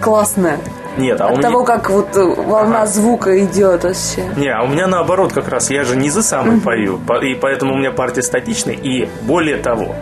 классное. 0.00 0.58
Нет, 0.96 1.20
а 1.20 1.28
От 1.28 1.38
у 1.38 1.40
того, 1.40 1.62
меня... 1.62 1.66
как 1.66 1.90
вот 1.90 2.16
э, 2.16 2.24
волна 2.24 2.82
ага. 2.82 2.86
звука 2.86 3.44
идет 3.44 3.84
вообще. 3.84 4.24
Не, 4.36 4.48
а 4.48 4.62
у 4.62 4.66
меня 4.66 4.86
наоборот 4.86 5.32
как 5.32 5.48
раз, 5.48 5.70
я 5.70 5.84
же 5.84 5.96
не 5.96 6.10
за 6.10 6.22
самый 6.22 6.56
mm 6.56 6.60
пою, 6.60 7.00
и 7.22 7.34
поэтому 7.34 7.74
у 7.74 7.76
меня 7.76 7.92
партия 7.92 8.22
статичная, 8.22 8.74
и 8.74 9.08
более 9.22 9.56
того, 9.56 9.94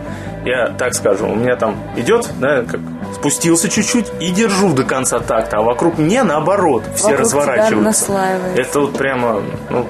я 0.45 0.69
так 0.69 0.93
скажу, 0.93 1.27
у 1.27 1.35
меня 1.35 1.55
там 1.55 1.77
идет, 1.95 2.27
да, 2.39 2.63
как 2.63 2.79
спустился 3.13 3.69
чуть-чуть 3.69 4.07
и 4.19 4.31
держу 4.31 4.73
до 4.73 4.83
конца 4.83 5.19
такта, 5.19 5.57
а 5.57 5.61
вокруг 5.61 5.97
меня 5.97 6.23
наоборот 6.23 6.83
все 6.95 7.09
вокруг 7.09 7.21
разворачиваются. 7.21 8.13
Это 8.55 8.79
вот 8.79 8.97
прямо, 8.97 9.41
ну, 9.69 9.85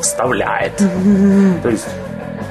вставляет. 0.00 0.80
Mm-hmm. 0.80 1.62
То 1.62 1.68
есть 1.68 1.86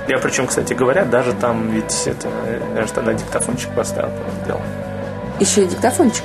я 0.08 0.18
причем, 0.18 0.48
кстати 0.48 0.74
говоря, 0.74 1.06
даже 1.06 1.34
там 1.34 1.70
ведь 1.70 2.04
это, 2.06 2.28
я 2.76 2.84
же 2.84 2.94
тогда 2.94 3.14
диктофончик 3.14 3.70
поставил, 3.72 4.12
делал. 4.46 4.62
Еще 5.40 5.64
и 5.64 5.66
диктофончик? 5.66 6.24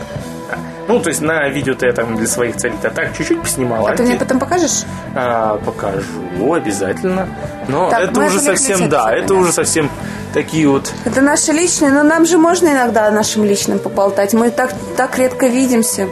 Ну, 0.88 0.98
то 0.98 1.08
есть 1.08 1.20
на 1.20 1.48
видео-то 1.48 1.86
я 1.86 1.92
там 1.92 2.16
для 2.16 2.26
своих 2.26 2.56
целей-то 2.56 2.90
так 2.90 3.16
чуть-чуть 3.16 3.40
поснимал. 3.40 3.86
А, 3.86 3.92
а 3.92 3.96
ты 3.96 4.02
мне 4.02 4.16
потом 4.16 4.40
покажешь? 4.40 4.82
А, 5.14 5.56
покажу, 5.58 6.52
обязательно. 6.52 7.28
Но 7.68 7.88
так, 7.90 8.10
это 8.10 8.20
уже 8.20 8.40
совсем, 8.40 8.88
да, 8.88 9.12
это 9.14 9.28
да. 9.28 9.34
уже 9.34 9.52
совсем 9.52 9.88
такие 10.34 10.68
вот... 10.68 10.92
Это 11.04 11.20
наши 11.20 11.52
личные, 11.52 11.92
но 11.92 12.02
нам 12.02 12.26
же 12.26 12.38
можно 12.38 12.68
иногда 12.68 13.06
о 13.06 13.10
нашем 13.12 13.44
личном 13.44 13.78
поболтать. 13.78 14.34
Мы 14.34 14.50
так, 14.50 14.72
так 14.96 15.16
редко 15.16 15.46
видимся, 15.46 16.08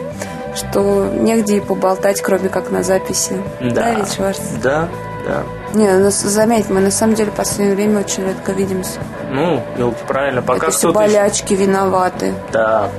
что 0.55 1.11
негде 1.13 1.57
и 1.57 1.59
поболтать, 1.59 2.21
кроме 2.21 2.47
как 2.47 2.71
на 2.71 2.81
записи. 2.81 3.41
Да, 3.59 3.69
да 3.69 3.93
ведь, 3.95 4.13
Шварц? 4.13 4.39
Да, 4.63 4.87
да. 5.25 5.43
Не, 5.73 5.91
ну, 5.97 6.09
заметь, 6.09 6.69
мы 6.69 6.79
на 6.79 6.91
самом 6.91 7.15
деле 7.15 7.31
в 7.31 7.35
последнее 7.35 7.75
время 7.75 7.99
очень 7.99 8.25
редко 8.25 8.51
видимся. 8.51 8.99
Ну, 9.31 9.93
правильно, 10.07 10.41
пока 10.41 10.67
Это 10.67 10.77
все 10.77 10.91
болячки 10.91 11.53
еще... 11.53 11.65
виноваты. 11.65 12.33
Да, 12.51 12.89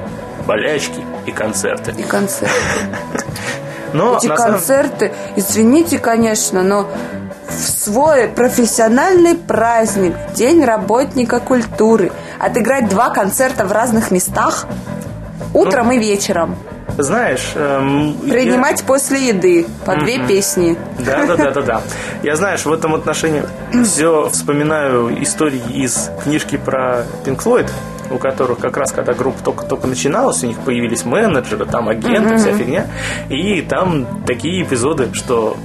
болячки 0.46 1.04
и 1.26 1.32
концерты. 1.32 1.92
И 1.98 2.02
концерты. 2.02 2.54
Но 3.92 4.16
Эти 4.16 4.28
концерты, 4.28 5.12
извините, 5.34 5.98
конечно, 5.98 6.62
но 6.62 6.88
в 7.48 7.52
свой 7.52 8.28
профессиональный 8.28 9.34
праздник, 9.34 10.14
День 10.34 10.64
работника 10.64 11.40
культуры, 11.40 12.12
отыграть 12.38 12.88
два 12.88 13.10
концерта 13.10 13.66
в 13.66 13.72
разных 13.72 14.12
местах 14.12 14.66
утром 15.52 15.86
ну, 15.86 15.92
и 15.92 15.98
вечером. 15.98 16.56
Знаешь... 17.02 17.52
Эм, 17.54 18.14
Принимать 18.14 18.80
я... 18.80 18.86
после 18.86 19.28
еды 19.28 19.66
по 19.84 19.92
mm-hmm. 19.92 20.04
две 20.04 20.26
песни. 20.26 20.76
Да, 20.98 21.26
да, 21.26 21.36
да, 21.36 21.50
да, 21.50 21.62
да. 21.62 21.82
Я, 22.22 22.36
знаешь, 22.36 22.64
в 22.64 22.72
этом 22.72 22.94
отношении 22.94 23.42
все 23.84 24.28
вспоминаю 24.28 25.22
истории 25.22 25.62
из 25.72 26.10
книжки 26.22 26.56
про 26.56 27.04
Pink 27.24 27.42
Floyd 27.42 27.70
у 28.10 28.18
которых 28.18 28.58
как 28.58 28.76
раз 28.76 28.90
когда 28.90 29.14
группа 29.14 29.42
только-только 29.42 29.86
начиналась, 29.86 30.42
у 30.42 30.46
них 30.48 30.58
появились 30.58 31.04
менеджеры, 31.04 31.64
там 31.64 31.88
агенты, 31.88 32.34
mm-hmm. 32.34 32.38
вся 32.38 32.52
фигня. 32.52 32.86
И 33.28 33.62
там 33.62 34.24
такие 34.26 34.64
эпизоды, 34.64 35.10
что 35.12 35.56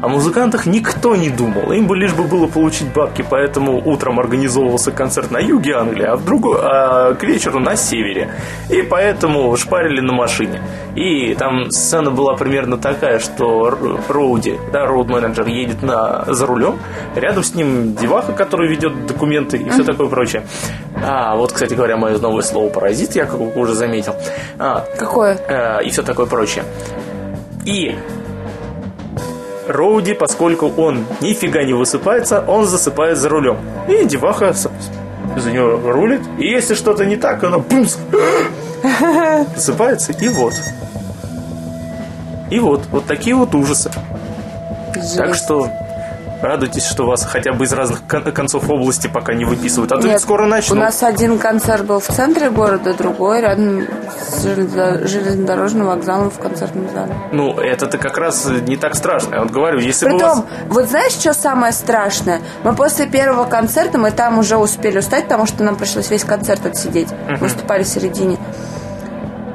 о 0.00 0.08
музыкантах 0.08 0.66
никто 0.66 1.16
не 1.16 1.28
думал. 1.28 1.72
Им 1.72 1.86
бы 1.86 1.96
лишь 1.96 2.14
бы 2.14 2.24
было 2.24 2.46
получить 2.46 2.92
бабки, 2.92 3.24
поэтому 3.28 3.82
утром 3.84 4.20
организовывался 4.20 4.92
концерт 4.92 5.30
на 5.30 5.38
юге 5.38 5.74
Англии, 5.74 6.04
а, 6.04 6.16
в 6.16 6.24
другой, 6.24 6.58
а 6.60 7.14
к 7.14 7.24
вечеру 7.24 7.58
на 7.58 7.74
севере. 7.74 8.30
И 8.70 8.82
поэтому 8.82 9.56
шпарили 9.56 10.00
на 10.00 10.12
машине. 10.12 10.60
И 10.94 11.34
там 11.34 11.70
сцена 11.70 12.10
была 12.10 12.34
примерно 12.34 12.78
такая, 12.78 13.18
что 13.18 13.76
Роуди, 14.08 14.56
да, 14.72 14.86
роуд-менеджер 14.86 15.48
едет 15.48 15.82
на, 15.82 16.24
за 16.26 16.46
рулем, 16.46 16.78
рядом 17.16 17.42
с 17.42 17.54
ним 17.54 17.94
деваха, 17.94 18.32
который 18.32 18.68
ведет 18.68 19.06
документы 19.06 19.56
и 19.56 19.68
все 19.68 19.82
такое 19.82 20.08
прочее. 20.08 20.44
А, 21.04 21.34
вот, 21.34 21.52
кстати 21.52 21.74
говоря, 21.74 21.96
мое 21.96 22.18
новое 22.18 22.42
слово 22.42 22.68
«паразит», 22.68 23.16
я 23.16 23.26
уже 23.26 23.74
заметил. 23.74 24.14
А, 24.58 24.84
Какое? 24.96 25.38
А, 25.48 25.78
и 25.80 25.90
все 25.90 26.02
такое 26.02 26.26
прочее. 26.26 26.64
И 27.64 27.96
Роуди, 29.68 30.14
поскольку 30.14 30.72
он 30.76 31.04
нифига 31.20 31.62
не 31.62 31.74
высыпается, 31.74 32.42
он 32.46 32.66
засыпает 32.66 33.18
за 33.18 33.28
рулем. 33.28 33.58
И 33.88 34.04
деваха 34.04 34.54
за 35.36 35.50
него 35.52 35.92
рулит. 35.92 36.22
И 36.38 36.46
если 36.46 36.74
что-то 36.74 37.04
не 37.04 37.16
так, 37.16 37.44
она 37.44 37.58
бумс, 37.58 37.98
засыпается. 39.54 40.12
И 40.12 40.28
вот. 40.28 40.54
И 42.50 42.58
вот. 42.58 42.86
Вот 42.90 43.04
такие 43.06 43.36
вот 43.36 43.54
ужасы. 43.54 43.90
Жесть. 44.94 45.16
Так 45.16 45.34
что 45.34 45.70
радуйтесь, 46.42 46.86
что 46.86 47.06
вас 47.06 47.24
хотя 47.24 47.52
бы 47.52 47.64
из 47.64 47.72
разных 47.72 48.06
концов 48.06 48.68
области 48.68 49.06
пока 49.06 49.34
не 49.34 49.44
выписывают. 49.44 49.92
А 49.92 49.96
то 49.96 50.02
Нет, 50.02 50.12
ведь 50.12 50.22
скоро 50.22 50.46
начнут. 50.46 50.78
У 50.78 50.80
нас 50.80 51.02
один 51.02 51.38
концерт 51.38 51.84
был 51.84 52.00
в 52.00 52.06
центре 52.06 52.50
города, 52.50 52.94
другой 52.94 53.40
рядом 53.40 53.86
с 54.30 54.42
железнодорожным 54.42 55.86
вокзалом 55.86 56.30
в 56.30 56.38
концертном 56.38 56.88
зале. 56.90 57.14
Ну, 57.32 57.58
это-то 57.58 57.98
как 57.98 58.18
раз 58.18 58.46
не 58.46 58.76
так 58.76 58.94
страшно. 58.94 59.36
Я 59.36 59.42
вот 59.42 59.50
говорю, 59.50 59.78
если 59.78 60.06
Притом, 60.06 60.20
бы 60.20 60.26
вас... 60.26 60.44
вот 60.68 60.84
знаешь, 60.88 61.12
что 61.12 61.34
самое 61.34 61.72
страшное? 61.72 62.40
Мы 62.64 62.74
после 62.74 63.06
первого 63.06 63.44
концерта, 63.44 63.98
мы 63.98 64.10
там 64.10 64.38
уже 64.38 64.56
успели 64.56 64.98
устать, 64.98 65.24
потому 65.24 65.46
что 65.46 65.62
нам 65.62 65.76
пришлось 65.76 66.10
весь 66.10 66.24
концерт 66.24 66.64
отсидеть. 66.66 67.08
Uh-huh. 67.08 67.38
Выступали 67.38 67.82
в 67.82 67.88
середине. 67.88 68.38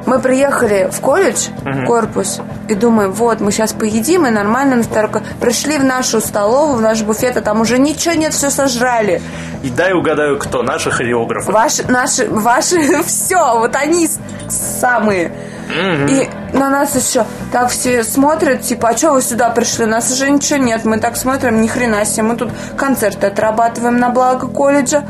Мы 0.06 0.20
приехали 0.20 0.90
в 0.92 1.00
колледж, 1.00 1.48
угу. 1.62 1.86
корпус, 1.86 2.42
и 2.68 2.76
думаем, 2.76 3.12
вот, 3.12 3.40
мы 3.40 3.52
сейчас 3.52 3.74
поедим, 3.74 4.26
и 4.28 4.30
нормально 4.30 4.78
на 4.78 4.84
второй... 4.84 5.10
Пришли 5.40 5.78
в 5.78 5.84
нашу 5.84 6.20
столовую, 6.20 6.78
в 6.78 6.82
наш 6.82 7.02
буфет, 7.02 7.38
а 7.38 7.42
там 7.42 7.62
уже 7.62 7.80
ничего 7.80 8.14
нет, 8.14 8.34
все 8.34 8.50
сожрали. 8.50 9.22
И 9.64 9.70
дай 9.70 9.94
угадаю, 9.94 10.38
кто? 10.38 10.62
Наши 10.62 10.92
хореографы. 10.92 11.52
Ваши, 11.52 11.84
наши, 11.90 12.30
ваши, 12.30 13.04
все, 13.06 13.60
вот 13.60 13.76
они 13.76 14.10
самые. 14.50 15.32
Угу. 15.70 16.12
И 16.12 16.30
на 16.54 16.70
нас 16.70 16.96
еще 16.96 17.26
так 17.52 17.70
все 17.70 18.04
смотрят, 18.04 18.62
типа, 18.62 18.90
а 18.90 18.98
что 18.98 19.14
вы 19.14 19.22
сюда 19.22 19.50
пришли? 19.50 19.86
У 19.86 19.88
нас 19.88 20.12
уже 20.12 20.30
ничего 20.30 20.60
нет. 20.60 20.84
Мы 20.84 21.00
так 21.00 21.16
смотрим, 21.16 21.62
ни 21.62 21.68
хрена 21.68 22.06
себе. 22.06 22.24
Мы 22.24 22.36
тут 22.36 22.50
концерты 22.76 23.28
отрабатываем 23.28 23.98
на 23.98 24.10
благо 24.10 24.48
колледжа. 24.48 25.04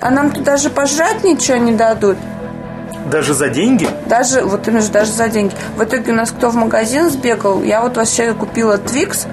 А 0.00 0.10
нам 0.10 0.30
тут 0.32 0.42
даже 0.42 0.70
пожрать 0.70 1.24
ничего 1.24 1.56
не 1.56 1.72
дадут. 1.72 2.18
Даже 3.10 3.34
за 3.34 3.48
деньги? 3.48 3.88
Даже, 4.06 4.42
вот 4.42 4.66
именно 4.66 4.86
даже 4.88 5.12
за 5.12 5.28
деньги. 5.28 5.54
В 5.76 5.84
итоге 5.84 6.12
у 6.12 6.14
нас 6.14 6.30
кто 6.30 6.50
в 6.50 6.54
магазин 6.54 7.10
сбегал, 7.10 7.62
я 7.62 7.82
вот 7.82 7.96
вообще 7.96 8.32
купила 8.34 8.78
Твикс, 8.78 9.26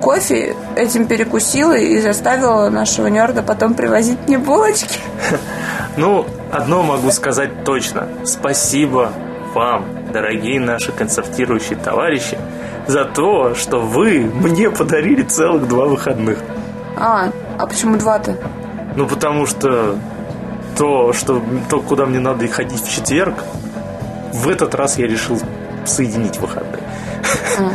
кофе, 0.00 0.56
этим 0.76 1.06
перекусила 1.06 1.76
и 1.76 2.00
заставила 2.00 2.70
нашего 2.70 3.08
нерда 3.08 3.42
потом 3.42 3.74
привозить 3.74 4.18
мне 4.26 4.38
булочки. 4.38 4.98
Ну, 5.96 6.26
одно 6.52 6.84
могу 6.84 7.10
сказать 7.10 7.64
точно. 7.64 8.06
Спасибо 8.24 9.10
вам, 9.52 9.84
дорогие 10.12 10.60
наши 10.60 10.92
концертирующие 10.92 11.76
товарищи, 11.76 12.38
за 12.86 13.04
то, 13.04 13.56
что 13.56 13.80
вы 13.80 14.20
мне 14.20 14.70
подарили 14.70 15.24
целых 15.24 15.66
два 15.66 15.86
выходных. 15.86 16.38
А, 16.96 17.30
а 17.58 17.66
почему 17.66 17.96
два-то? 17.96 18.36
Ну, 18.94 19.08
потому 19.08 19.46
что 19.46 19.96
то, 20.78 21.12
что, 21.12 21.42
то, 21.68 21.80
куда 21.80 22.06
мне 22.06 22.20
надо 22.20 22.46
ходить 22.46 22.80
в 22.80 22.90
четверг, 22.90 23.34
в 24.32 24.48
этот 24.48 24.74
раз 24.74 24.96
я 24.96 25.06
решил 25.06 25.38
соединить 25.84 26.38
выходные. 26.38 26.82
А. 27.58 27.72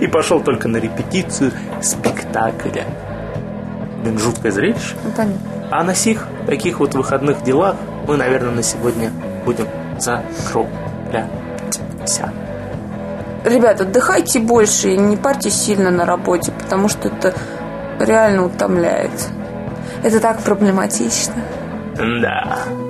И 0.00 0.06
пошел 0.06 0.40
только 0.40 0.68
на 0.68 0.76
репетицию 0.76 1.52
спектакля. 1.82 2.86
Блин, 4.02 4.18
жуткое 4.18 4.52
зрелище. 4.52 4.94
Ну, 5.02 5.10
понятно. 5.10 5.40
А 5.70 5.82
на 5.82 5.94
сих 5.94 6.26
таких 6.46 6.78
вот 6.78 6.94
выходных 6.94 7.42
делах 7.42 7.76
мы, 8.06 8.16
наверное, 8.16 8.52
на 8.52 8.62
сегодня 8.62 9.10
будем 9.44 9.66
закругляться. 9.98 11.30
Ребят, 13.44 13.80
отдыхайте 13.80 14.38
больше 14.40 14.90
и 14.90 14.98
не 14.98 15.16
парьтесь 15.16 15.54
сильно 15.54 15.90
на 15.90 16.06
работе, 16.06 16.52
потому 16.52 16.88
что 16.88 17.08
это 17.08 17.34
реально 17.98 18.46
утомляет. 18.46 19.28
Это 20.02 20.20
так 20.20 20.40
проблематично. 20.40 21.34
Да. 21.96 22.83